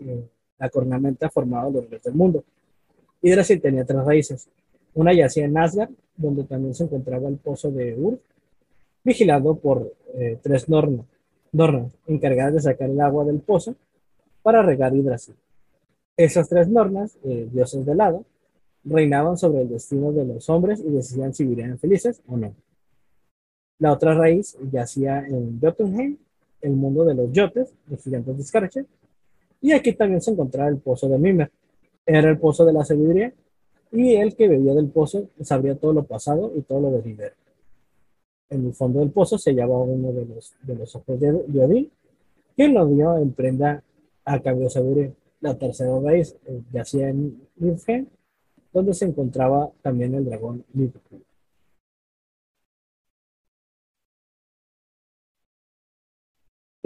[0.00, 0.28] eh,
[0.58, 2.44] la cornamenta formada de los reyes del mundo.
[3.22, 4.48] Yggdrasil tenía tres raíces.
[4.94, 8.18] Una yacía en Asgard, donde también se encontraba el pozo de Ur,
[9.04, 11.06] vigilado por eh, tres nornas,
[11.52, 13.74] nornas encargadas de sacar el agua del pozo
[14.42, 15.34] para regar Yggdrasil.
[16.16, 18.20] Esas tres nornas, eh, dioses del hada,
[18.84, 22.54] reinaban sobre el destino de los hombres y decidían si vivirían felices o no.
[23.78, 26.16] La otra raíz yacía en Jotunheim,
[26.62, 28.42] el mundo de los yotes, los gigantes de
[29.66, 31.50] y aquí también se encontraba el pozo de Mimer.
[32.06, 33.32] Era el pozo de la sabiduría,
[33.90, 37.34] y el que bebía del pozo sabría todo lo pasado y todo lo venidero.
[38.48, 41.64] En el fondo del pozo se hallaba uno de los, de los ojos de, de
[41.64, 41.90] Odín,
[42.54, 43.82] quien lo dio en prenda
[44.24, 45.12] a cambio de sabiduría.
[45.40, 48.06] La tercera raíz eh, yacía en Niflheim,
[48.72, 51.25] donde se encontraba también el dragón Nidhogg.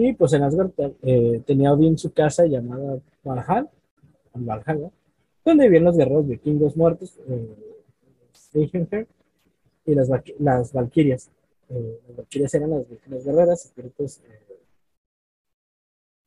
[0.03, 0.70] Y pues en Asgard
[1.03, 3.68] eh, tenía Odín su casa llamada Valhall,
[4.32, 4.90] Valhalla,
[5.44, 7.55] donde vivían los guerreros vikingos muertos, eh,
[9.84, 11.30] y las, las valquirias.
[11.68, 12.70] Eh, las valquirias eran
[13.09, 14.57] las guerreras, espíritus eh,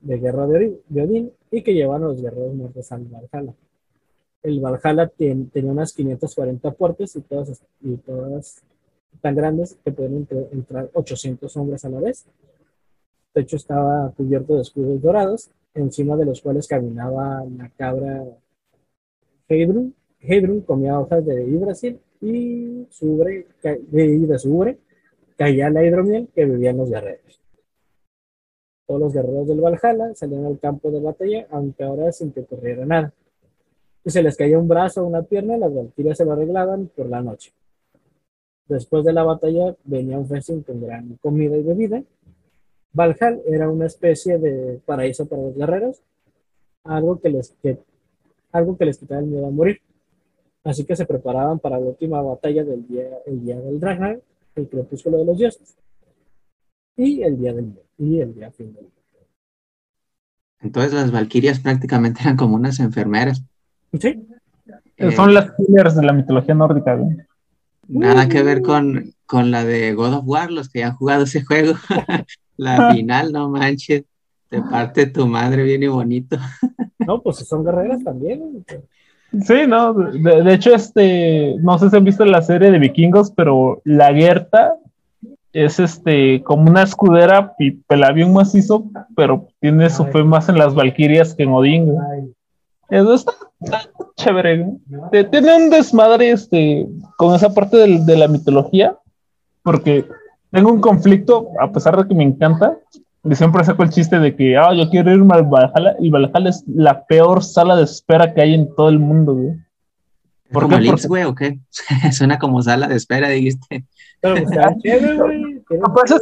[0.01, 3.55] de guerra de Odín, y que llevaban a los guerreros muertos al Valhalla.
[4.43, 8.61] El Valhalla ten- tenía unas 540 puertas y todas, y todas
[9.21, 12.25] tan grandes que pueden entrar 800 hombres a la vez.
[13.33, 18.23] Techo estaba cubierto de escudos dorados, encima de los cuales caminaba la cabra
[19.49, 19.93] Heidrun.
[20.19, 24.77] Heidrun comía hojas de hidrosil y su ubre, de, su ubre
[25.35, 27.41] caía la hidromiel que vivían los guerreros.
[28.85, 32.85] Todos los guerreros del Valhalla salían al campo de batalla, aunque ahora sin que ocurriera
[32.85, 33.13] nada.
[34.03, 37.07] Si se les caía un brazo o una pierna, las valquirias se lo arreglaban por
[37.07, 37.51] la noche.
[38.67, 42.03] Después de la batalla venía un festín con gran comida y bebida.
[42.93, 46.01] Valhalla era una especie de paraíso para los guerreros,
[46.83, 47.55] algo que les,
[48.51, 49.81] algo que les quitaba el miedo a morir.
[50.63, 54.21] Así que se preparaban para la última batalla del día, el día del Ragnar,
[54.55, 55.75] el crepúsculo de los dioses,
[56.95, 58.87] y el día del y el día fin del
[60.61, 63.43] Entonces las valquirias prácticamente eran como unas enfermeras.
[63.99, 64.25] Sí.
[64.97, 66.97] Eh, Son las killers de la mitología nórdica.
[67.87, 71.43] Nada que ver con, con la de God of War, los que han jugado ese
[71.43, 71.73] juego.
[72.57, 74.03] la final, no manches,
[74.49, 76.37] te parte tu madre bien y bonito.
[76.99, 78.63] no, pues son guerreras también.
[79.41, 83.81] Sí, no, de, hecho, este, no sé si han visto la serie de vikingos, pero
[83.83, 84.75] la Gerta
[85.53, 88.85] es este, como una escudera y pelavión macizo,
[89.15, 91.95] pero tiene su fe más en las valquirias que en Odín.
[92.89, 93.33] Eso está,
[94.17, 94.67] chévere.
[95.31, 96.87] Tiene un desmadre este,
[97.17, 98.95] con esa parte de la mitología,
[99.63, 100.05] porque
[100.53, 102.77] tengo un conflicto, a pesar de que me encanta,
[103.23, 106.49] y siempre saco el chiste de que, ah, yo quiero irme al Valhalla, y Valhalla
[106.51, 109.55] es la peor sala de espera que hay en todo el mundo, güey.
[110.51, 111.07] ¿Por ¿Como qué?
[111.07, 111.57] güey, o qué?
[112.11, 113.83] Suena como sala de espera, dijiste.
[114.21, 116.13] Pero pues,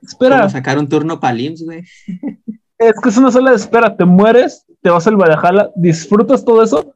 [0.00, 0.48] Espera.
[0.48, 1.82] Sacar un turno para LIMS, güey.
[2.78, 6.62] Es que es una sala de espera, te mueres, te vas al Valhalla, disfrutas todo
[6.62, 6.94] eso,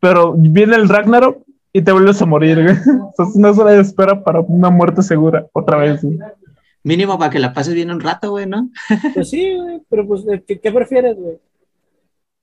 [0.00, 2.76] pero viene el Ragnarok y te vuelves a morir, güey.
[3.18, 6.18] es una sala de espera para una muerte segura, otra vez, güey.
[6.82, 8.70] Mínimo para que la pases bien un rato, güey, ¿no?
[9.14, 11.38] Pues sí, güey, pero pues, ¿qué, prefieres, güey?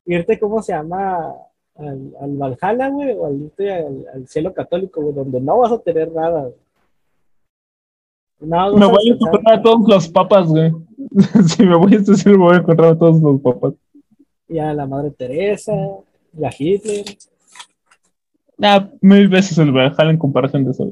[0.06, 1.34] ¿Irte, cómo se llama,
[1.76, 5.80] al, al Valhalla, güey, o al irte al, cielo católico, güey, donde no vas a
[5.80, 6.50] tener nada,
[8.40, 10.72] No, me voy a encontrar a todos los papas, güey.
[11.48, 13.74] si me voy a este cielo, me voy a encontrar a todos los papas.
[14.48, 15.74] Y a la Madre Teresa,
[16.34, 17.04] la Hitler.
[18.62, 20.92] Ah, mil veces el Valhalla en comparación de eso.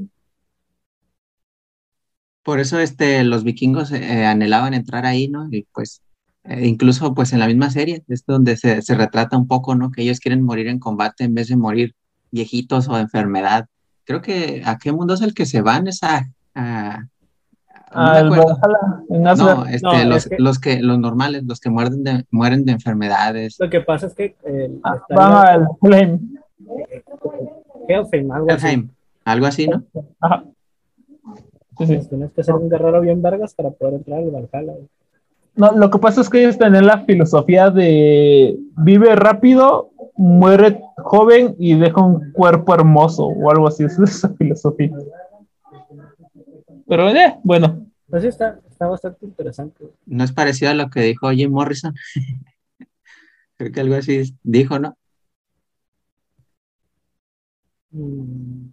[2.43, 5.47] Por eso este, los vikingos eh, anhelaban entrar ahí, ¿no?
[5.49, 6.01] Y pues
[6.43, 9.91] eh, incluso pues en la misma serie es donde se, se, retrata un poco, ¿no?
[9.91, 11.95] Que ellos quieren morir en combate en vez de morir
[12.29, 13.65] viejitos o de enfermedad.
[14.03, 16.29] Creo que a qué mundo es el que se van esa...
[16.53, 17.05] A,
[19.09, 20.35] no, no, este, los, que...
[20.37, 20.81] los, que...
[20.81, 23.55] los normales, los que mueren de, mueren de enfermedades.
[23.59, 26.35] Lo que pasa es que eh, ah, van al Helheim.
[27.87, 28.89] Helheim, algo así.
[29.25, 29.83] Algo así, ¿no?
[30.19, 30.43] Ajá.
[31.77, 34.73] Tienes que ser un guerrero bien vergas para poder entrar al Valhalla.
[35.55, 41.55] No, lo que pasa es que ellos tienen la filosofía de vive rápido, muere joven
[41.57, 43.83] y deja un cuerpo hermoso o algo así.
[43.83, 44.91] es esa filosofía.
[46.87, 47.85] Pero eh, bueno.
[48.09, 49.85] Pues sí, está, está bastante interesante.
[50.05, 51.93] No es parecido a lo que dijo Jim Morrison.
[53.57, 54.97] Creo que algo así dijo, ¿no?
[57.95, 58.71] Mm.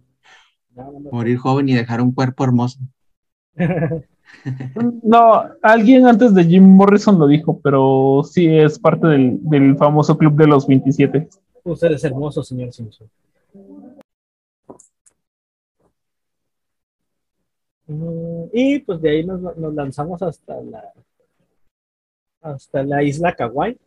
[1.11, 2.79] Morir joven y dejar un cuerpo hermoso.
[5.03, 10.35] No, alguien antes de Jim Morrison lo dijo, pero sí es parte del, famoso club
[10.35, 11.29] de los 27.
[11.63, 13.07] Usted es hermoso, señor Simpson.
[17.85, 20.93] Mm, y pues de ahí nos, lanzamos hasta la
[22.41, 23.77] hasta la isla Kauai.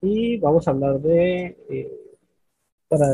[0.00, 2.08] Y vamos a hablar de eh,
[2.88, 3.06] para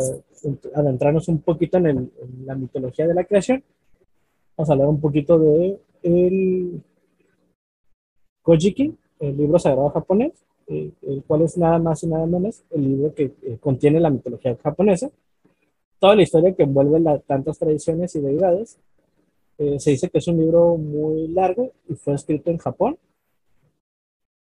[0.74, 2.12] adentrarnos un poquito en,
[2.44, 3.62] la mitología de la creación,
[4.56, 6.82] vamos a hablar un poquito de el
[8.42, 10.32] Kojiki, el libro sagrado japonés,
[10.68, 14.10] eh, el cual es nada más y nada menos el libro que eh, contiene la
[14.10, 15.10] mitología japonesa,
[15.98, 18.78] toda la historia que envuelve tantas tradiciones y deidades.
[19.56, 22.98] Eh, se dice que es un libro muy largo y fue escrito en Japón.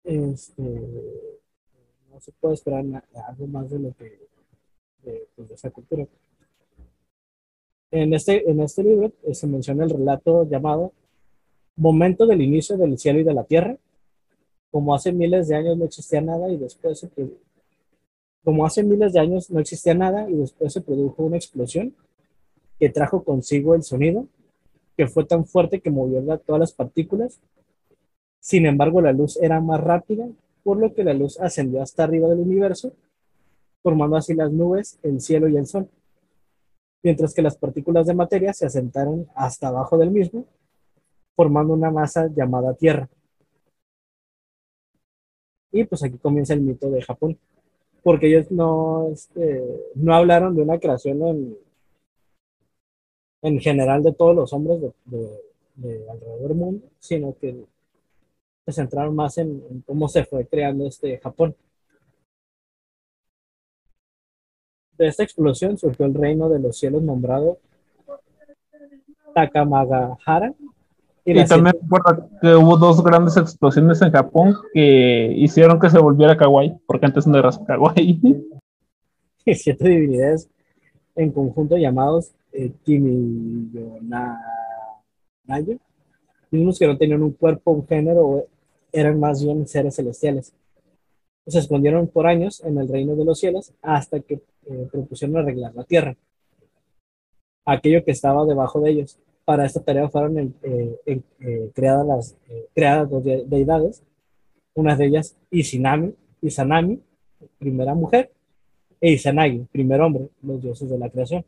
[0.04, 0.62] Este,
[2.12, 2.84] no se puede esperar
[3.28, 4.28] algo más de lo que
[5.34, 6.06] pues, de, esa cultura.
[7.90, 10.92] En este, en este libro eh, se menciona el relato llamado
[11.74, 13.76] Momento del inicio del cielo y de la tierra.
[14.70, 17.08] Como hace miles de años no existía nada y después se
[18.44, 21.94] como hace miles de años no existía nada y después se produjo una explosión
[22.78, 24.26] que trajo consigo el sonido,
[24.96, 27.40] que fue tan fuerte que movió todas las partículas.
[28.40, 30.26] Sin embargo, la luz era más rápida,
[30.62, 32.92] por lo que la luz ascendió hasta arriba del universo
[33.82, 35.88] formando así las nubes, el cielo y el sol.
[37.04, 40.46] mientras que las partículas de materia se asentaron hasta abajo del mismo,
[41.34, 43.08] formando una masa llamada Tierra.
[45.72, 47.36] Y pues aquí comienza el mito de Japón,
[48.04, 49.64] porque ellos no, este,
[49.96, 51.58] no hablaron de una creación en,
[53.42, 57.64] en general de todos los hombres de, alrededor del mundo, sino que
[58.66, 61.54] se centraron más en, cómo se fue creando este Japón.
[64.96, 67.58] De esta explosión surgió el reino de los cielos nombrado
[69.34, 70.54] Takamagahara.
[71.24, 76.36] Y, también recuerda que hubo dos grandes explosiones en Japón que hicieron que se volviera
[76.36, 78.20] kawaii, porque antes no era kawaii.
[79.44, 80.48] Y siete divinidades
[81.16, 82.72] en conjunto llamados eh,
[86.50, 88.46] mismos que no tenían un cuerpo, un género,
[88.92, 90.52] eran más bien seres celestiales.
[91.46, 94.34] Se escondieron por años en el reino de los cielos hasta que
[94.66, 96.16] eh, propusieron arreglar la tierra,
[97.64, 99.18] aquello que estaba debajo de ellos.
[99.44, 102.36] Para esta tarea fueron eh, eh, creadas, las,
[102.74, 104.04] creadas dos deidades,
[104.74, 107.00] una de ellas Isinami, Isanami,
[107.58, 108.30] primera mujer,
[109.02, 111.44] e Izanagi, primer hombre, los dioses de la creación.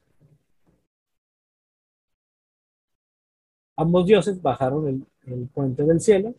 [3.77, 6.35] Ambos dioses bajaron el, puente del cielo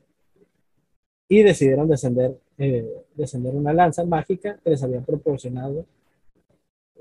[1.28, 5.86] y decidieron descender, eh, descender una lanza mágica que les habían proporcionado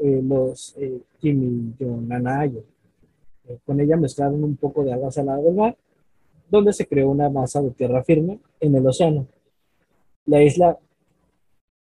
[0.01, 2.65] eh, los eh, Kimiyonanayo.
[3.49, 5.77] Eh, con ella mezclaron un poco de agua salada del mar,
[6.51, 9.27] donde se creó una masa de tierra firme en el océano.
[10.27, 10.79] La isla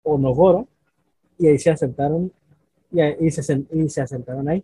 [0.04, 0.68] Onogoro,
[1.38, 2.32] y ahí se asentaron,
[2.92, 4.64] y, se, y se asentaron ahí.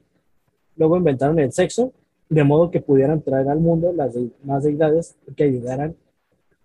[0.76, 1.94] Luego inventaron el sexo
[2.30, 4.14] de modo que pudieran traer al mundo las
[4.44, 5.96] más deidades que ayudaran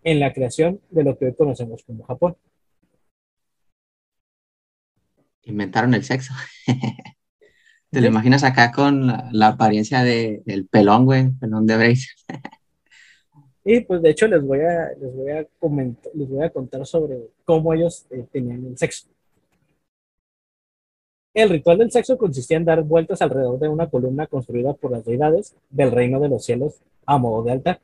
[0.04, 2.36] en la creación de lo que hoy conocemos como Japón.
[5.42, 6.32] Inventaron el sexo.
[7.90, 11.30] ¿Te lo imaginas acá con la, apariencia de, del pelón, güey?
[11.30, 12.08] Pelón de Brace.
[13.64, 16.84] y pues de hecho les voy a, les voy a comentar, les voy a contar
[16.86, 19.08] sobre cómo ellos eh, tenían el sexo.
[21.32, 25.04] El ritual del sexo consistía en dar vueltas alrededor de una columna construida por las
[25.04, 27.80] deidades del reino de los cielos a modo de altar.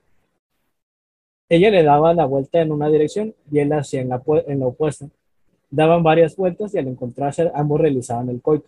[1.51, 4.67] Ella le daba la vuelta en una dirección y él hacía en la, en la
[4.67, 5.07] opuesta.
[5.69, 8.67] Daban varias vueltas y al encontrarse ambos realizaban el coito.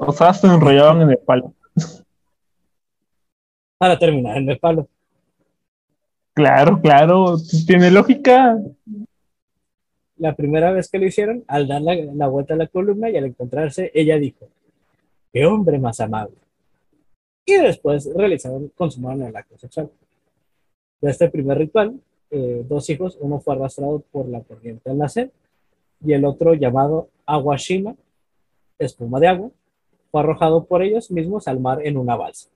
[0.00, 1.54] O sea, se enrollaban en el palo.
[3.78, 4.86] Para terminar en el palo.
[6.34, 7.36] Claro, claro,
[7.66, 8.58] tiene lógica
[10.22, 13.24] la primera vez que lo hicieron, al dar la, vuelta a la columna y al
[13.24, 14.48] encontrarse, ella dijo,
[15.32, 16.36] qué hombre más amable.
[17.44, 19.90] Y después realizaron, consumaron el acto sexual.
[21.00, 25.30] De este primer ritual, eh, dos hijos, uno fue arrastrado por la corriente al nacer
[26.04, 27.94] y el otro llamado Aguashima,
[28.78, 29.50] espuma de agua,
[30.10, 32.48] fue arrojado por ellos mismos al mar en una balsa.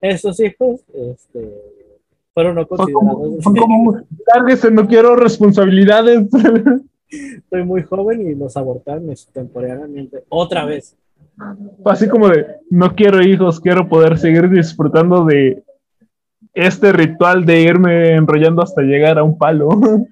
[0.00, 1.62] Estos hijos este,
[2.34, 3.42] fueron no considerados.
[3.42, 3.92] Son como,
[4.72, 6.28] no quiero responsabilidades.
[7.50, 10.96] Soy muy joven y los abortaron temporalmente otra vez.
[11.84, 15.62] Así como de, no quiero hijos, quiero poder seguir disfrutando de
[16.54, 19.68] este ritual de irme enrollando hasta llegar a un palo.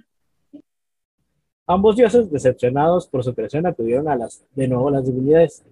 [1.66, 5.64] Ambos dioses, decepcionados por su creación, acudieron a las, de nuevo las divinidades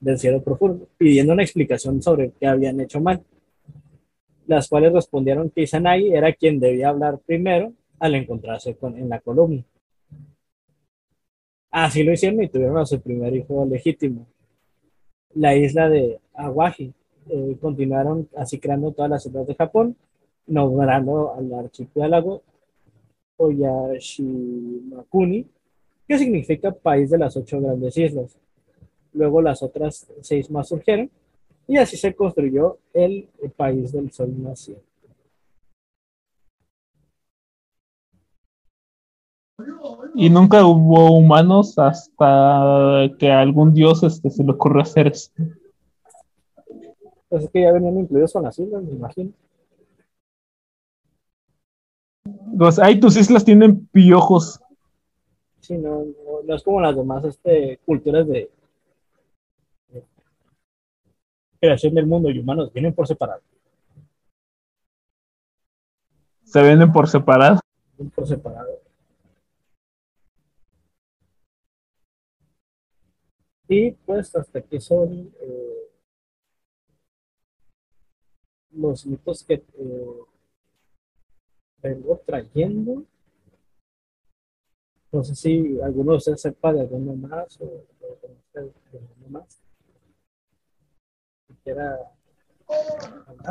[0.00, 3.22] del cielo profundo, pidiendo una explicación sobre qué habían hecho mal
[4.46, 9.20] las cuales respondieron que Izanagi era quien debía hablar primero al encontrarse con, en la
[9.20, 9.64] columna.
[11.70, 14.26] Así lo hicieron y tuvieron a su primer hijo legítimo.
[15.36, 16.92] La isla de Awaji.
[17.28, 19.96] Eh, continuaron así creando todas las ciudades de Japón,
[20.46, 22.42] nombrando al archipiélago
[23.36, 25.44] Oyashimakuni,
[26.06, 28.38] que significa país de las ocho grandes islas.
[29.12, 31.10] Luego las otras seis más surgieron
[31.66, 34.85] y así se construyó el, país del sol naciente.
[40.18, 45.42] Y nunca hubo humanos hasta que algún dios este, se le ocurrió hacer esto.
[47.28, 49.30] Pues es que ya venían incluidos con las islas, me imagino.
[52.56, 54.58] Pues ahí tus islas tienen piojos.
[55.60, 56.06] Sí, no,
[56.46, 58.48] no, es como las demás este, culturas de,
[61.60, 63.42] creación del mundo y humanos vienen por separado.
[66.44, 67.60] Se venden por separado.
[68.14, 68.85] por separado.
[73.68, 75.90] Y pues hasta aquí son eh,
[78.72, 80.20] los mitos que eh,
[81.82, 83.04] vengo trayendo.
[85.12, 87.64] No sé si alguno de ustedes sepa de alguno más o
[88.54, 89.60] de alguno más.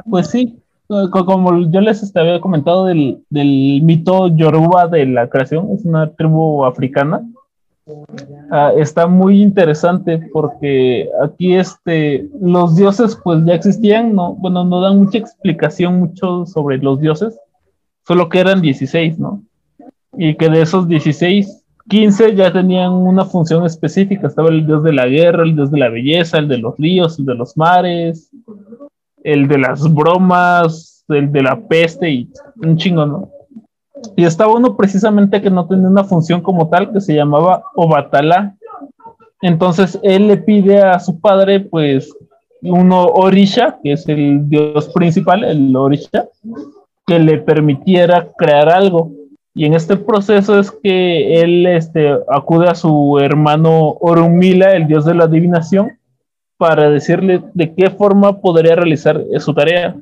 [0.09, 5.85] Pues sí, como yo les había comentado del, del, mito Yoruba de la creación, es
[5.85, 7.27] una tribu africana.
[8.49, 14.81] Ah, está muy interesante porque aquí este, los dioses pues ya existían, no, bueno, no
[14.81, 17.39] dan mucha explicación mucho sobre los dioses,
[18.07, 19.43] solo que eran 16, ¿no?
[20.17, 24.27] Y que de esos 16, 15 ya tenían una función específica.
[24.27, 27.19] Estaba el dios de la guerra, el dios de la belleza, el de los ríos,
[27.19, 28.31] el de los mares,
[29.23, 33.34] el de las bromas, el de la peste y un chingo, ¿no?
[34.15, 38.55] Y estaba uno precisamente que no tenía una función como tal, que se llamaba Obatala.
[39.41, 42.11] Entonces él le pide a su padre, pues,
[42.61, 46.27] uno Orisha, que es el dios principal, el Orisha,
[47.05, 49.11] que le permitiera crear algo.
[49.53, 55.05] Y en este proceso es que él este, acude a su hermano Orumila, el dios
[55.05, 55.97] de la adivinación,
[56.57, 59.95] para decirle de qué forma podría realizar su tarea.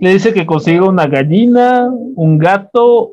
[0.00, 3.10] Le dice que consiga una gallina, un gato,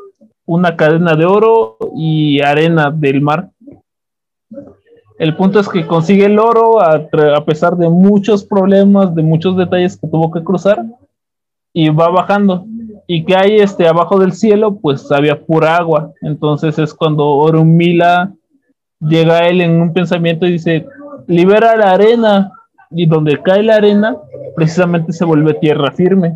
[0.49, 3.51] una cadena de oro y arena del mar.
[5.19, 7.07] El punto es que consigue el oro a,
[7.45, 10.83] pesar de muchos problemas, de muchos detalles que tuvo que cruzar
[11.71, 12.65] y va bajando.
[13.05, 16.13] Y que hay este abajo del cielo, pues había pura agua.
[16.21, 18.33] Entonces es cuando Orumila
[18.99, 20.87] llega a él en un pensamiento y dice,
[21.27, 22.51] libera la arena,
[22.89, 24.17] y donde cae la arena,
[24.55, 26.33] precisamente se vuelve tierra firme.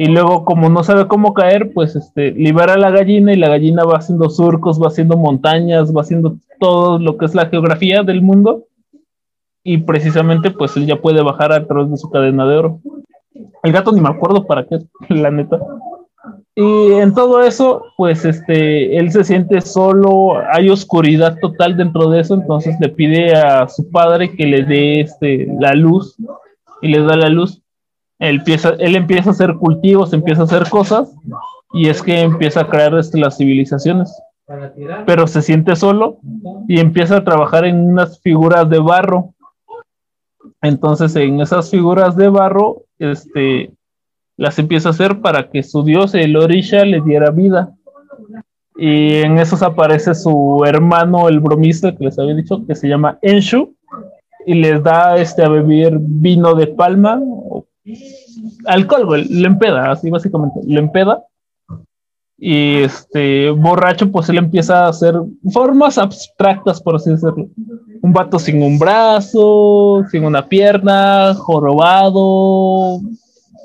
[0.00, 3.48] Y luego, como no sabe cómo caer, pues este, libera a la gallina y la
[3.48, 8.04] gallina va haciendo surcos, va haciendo montañas, va haciendo todo lo que es la geografía
[8.04, 8.66] del mundo.
[9.64, 12.80] Y precisamente, pues él ya puede bajar a través de su cadena de oro.
[13.64, 14.78] El gato ni me acuerdo para qué,
[15.08, 15.58] la neta.
[16.54, 22.20] Y en todo eso, pues este, él se siente solo, hay oscuridad total dentro de
[22.20, 26.16] eso, entonces le pide a su padre que le dé este, la luz
[26.82, 27.62] y le da la luz.
[28.18, 28.42] Él
[28.96, 31.14] empieza, a hacer cultivos, empieza a hacer cosas
[31.72, 34.12] y es que empieza a crear este, las civilizaciones.
[35.06, 36.18] Pero se siente solo
[36.66, 39.34] y empieza a trabajar en unas figuras de barro.
[40.62, 43.70] Entonces en esas figuras de barro, este,
[44.36, 47.74] las empieza a hacer para que su dios, el Orisha, le diera vida.
[48.76, 53.18] Y en esos aparece su hermano, el bromista que les había dicho, que se llama
[53.22, 53.74] Enshu,
[54.46, 57.20] y les da este, a beber vino de palma,
[58.66, 61.24] alcohol, le empeda, así básicamente, le empeda.
[62.40, 65.14] Y este borracho, pues él empieza a hacer
[65.50, 67.48] formas abstractas, por así decirlo.
[68.00, 73.00] Un vato sin un brazo, sin una pierna, jorobado,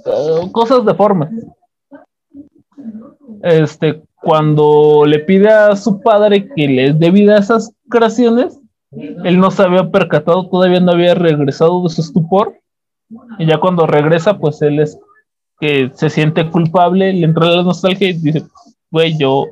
[0.06, 1.30] eh, cosas de forma.
[3.44, 8.60] Este, cuando le pide a su padre que le dé vida a esas creaciones,
[8.92, 12.56] él no se había percatado, todavía no había regresado de su estupor.
[13.38, 15.00] Y ya cuando regresa, pues él es
[15.60, 18.44] que se siente culpable, le entra la nostalgia y dice,
[18.92, 19.46] güey, yo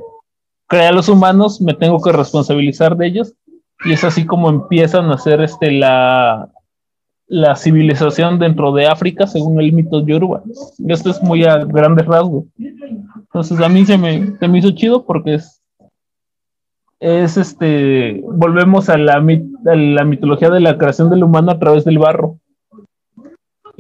[0.68, 3.34] creé a los humanos, me tengo que responsabilizar de ellos.
[3.86, 6.50] Y es así como empiezan a hacer este, la,
[7.32, 10.44] la civilización dentro de África según el mito yoruba.
[10.86, 12.44] Esto es muy a grandes rasgos.
[12.58, 15.62] Entonces a mí se me, se me hizo chido porque es,
[17.00, 21.86] es este, volvemos a la, a la mitología de la creación del humano a través
[21.86, 22.41] del barro.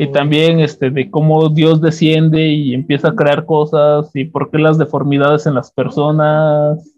[0.02, 4.58] Y también este, de cómo Dios desciende y empieza a crear cosas y por qué
[4.58, 6.92] las deformidades en las personas,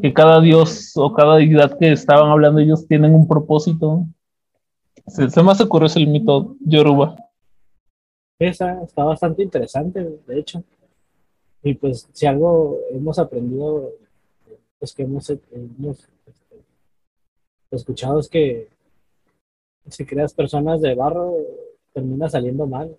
[0.00, 4.06] que cada dios o cada deidad que estaban hablando ellos tienen un propósito.
[5.06, 7.14] Se, se me hace curioso el mito Yoruba.
[8.38, 10.64] Esa está bastante interesante, de hecho.
[11.62, 13.90] Y pues si algo hemos aprendido,
[14.78, 16.64] pues que hemos, hemos este,
[17.70, 18.70] escuchado es que
[19.90, 21.34] si creas personas de barro,
[21.92, 22.96] termina saliendo mal.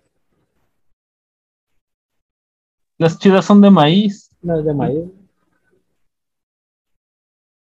[2.97, 4.29] Las chidas son de maíz.
[4.41, 5.09] No, de maíz.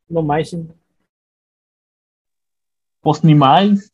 [0.07, 0.55] No maíz.
[3.01, 3.91] Pues ni maíz.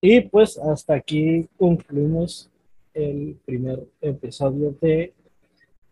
[0.00, 2.50] Y pues hasta aquí concluimos
[2.94, 5.14] el primer episodio de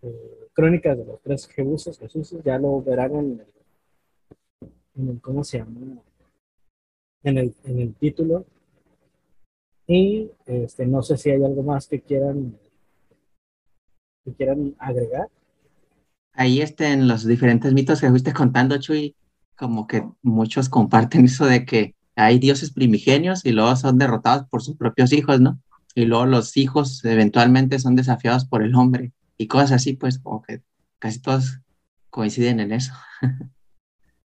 [0.03, 2.37] eh, Crónicas de los Tres Jebuses, Jesús.
[2.45, 6.03] Ya lo verán en el, en el, ¿cómo se llama?
[7.27, 8.47] En el, en el título.
[9.89, 12.57] Y este, no sé si hay algo más que quieran,
[14.25, 15.29] que quieran agregar.
[16.35, 19.17] Ahí estén los diferentes mitos que fuiste contando, Chuy,
[19.57, 24.63] como que muchos comparten eso de que hay dioses primigenios y luego son derrotados por
[24.63, 25.61] sus propios hijos, ¿no?
[25.97, 30.43] Y luego los hijos eventualmente son desafiados por el hombre y cosas así, pues como
[30.43, 30.63] que
[31.01, 31.59] casi todos
[32.11, 32.93] coinciden en eso.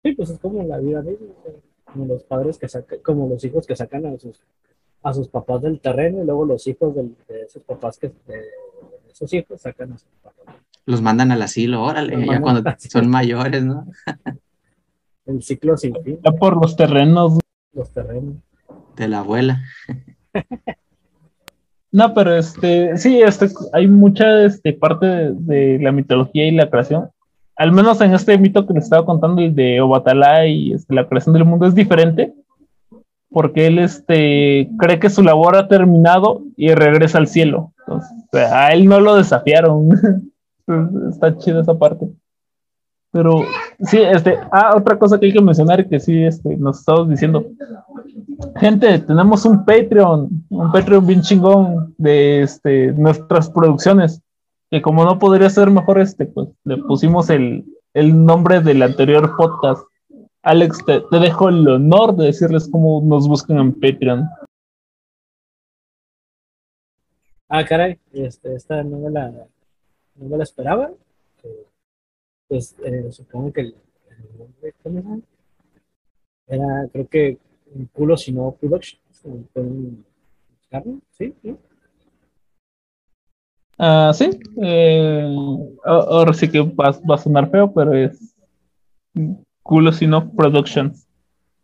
[0.03, 3.45] Sí, pues es como la vida de ellos, como los padres que sacan, como los
[3.45, 4.41] hijos que sacan a sus,
[5.03, 8.45] a sus papás del terreno y luego los hijos de esos papás que de
[9.11, 10.55] esos hijos sacan a sus papás.
[10.87, 13.87] Los mandan al asilo, órale, ya cuando son mayores, ¿no?
[15.27, 16.19] El ciclo sin fin.
[16.25, 17.39] Ya por los terrenos.
[17.73, 18.37] Los terrenos.
[18.97, 19.63] De la abuela.
[21.93, 27.11] No, pero este, sí, este, hay mucha este, parte de, la mitología y la creación.
[27.61, 31.07] Al menos en este mito que les estaba contando, el de Obatalá y este, la
[31.07, 32.33] creación del mundo, es diferente.
[33.29, 37.75] Porque él este, cree que su labor ha terminado y regresa al cielo.
[37.81, 39.91] Entonces, a él no lo desafiaron.
[41.11, 42.09] Está chido esa parte.
[43.13, 43.43] Pero
[43.81, 47.45] sí, este, ah, otra cosa que hay que mencionar que sí, este, nos estamos diciendo.
[48.57, 54.23] Gente, tenemos un Patreon, un Patreon bien chingón de este, nuestras producciones,
[54.71, 57.65] que como no podría ser mejor este, pues le pusimos el,
[57.95, 59.85] el nombre del anterior podcast.
[60.43, 64.29] Alex, te, dejo el honor de decirles cómo nos buscan en Patreon.
[67.49, 70.91] Ah, caray, este, esta no me la, no me la esperaba
[72.51, 73.75] pues eh, supongo que el,
[74.85, 75.23] nombre
[76.49, 77.39] era, creo que
[77.73, 79.01] un culo si no production.
[81.13, 81.33] ¿Sí?
[81.43, 81.57] ¿Sí?
[83.83, 84.31] Ah, sí.
[84.63, 85.35] Eh,
[85.85, 88.35] ahora sí que va, a sonar feo, pero es
[89.63, 91.07] culo si no productions.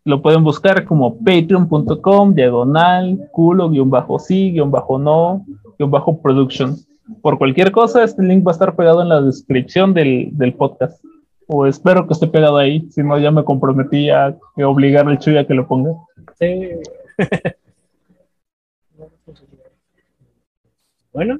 [0.03, 5.45] Lo pueden buscar como patreon.com, diagonal, culo, guion bajo sí, guion bajo no,
[5.77, 6.87] guion bajo productions
[7.21, 11.03] por cualquier cosa, este link va a estar pegado en la descripción del, podcast.
[11.47, 15.37] O espero que esté pegado ahí, si no ya me comprometí a obligar al Chuy
[15.37, 15.91] a que lo ponga.
[16.37, 16.69] Sí.
[21.13, 21.39] bueno,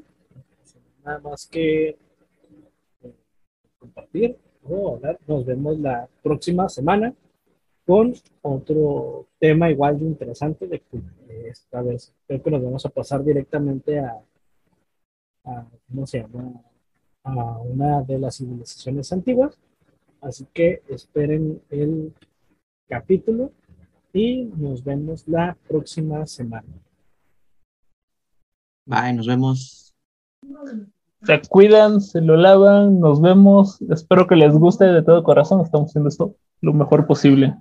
[1.08, 3.14] nada más que eh,
[3.78, 5.18] compartir o hablar.
[5.26, 7.14] Nos vemos la próxima semana
[7.86, 10.82] con otro tema igual de interesante de
[11.48, 14.22] esta vez creo que nos vamos a pasar directamente a
[15.44, 16.62] a, ¿cómo se llama?
[17.24, 19.58] a una de las civilizaciones antiguas.
[20.20, 22.12] Así que esperen el
[22.88, 23.52] capítulo
[24.12, 26.68] y nos vemos la próxima semana.
[28.86, 29.94] Bye, nos vemos.
[31.22, 33.80] Se cuidan, se lo lavan, nos vemos.
[33.90, 35.60] Espero que les guste de todo corazón.
[35.60, 37.54] Estamos haciendo esto lo mejor posible.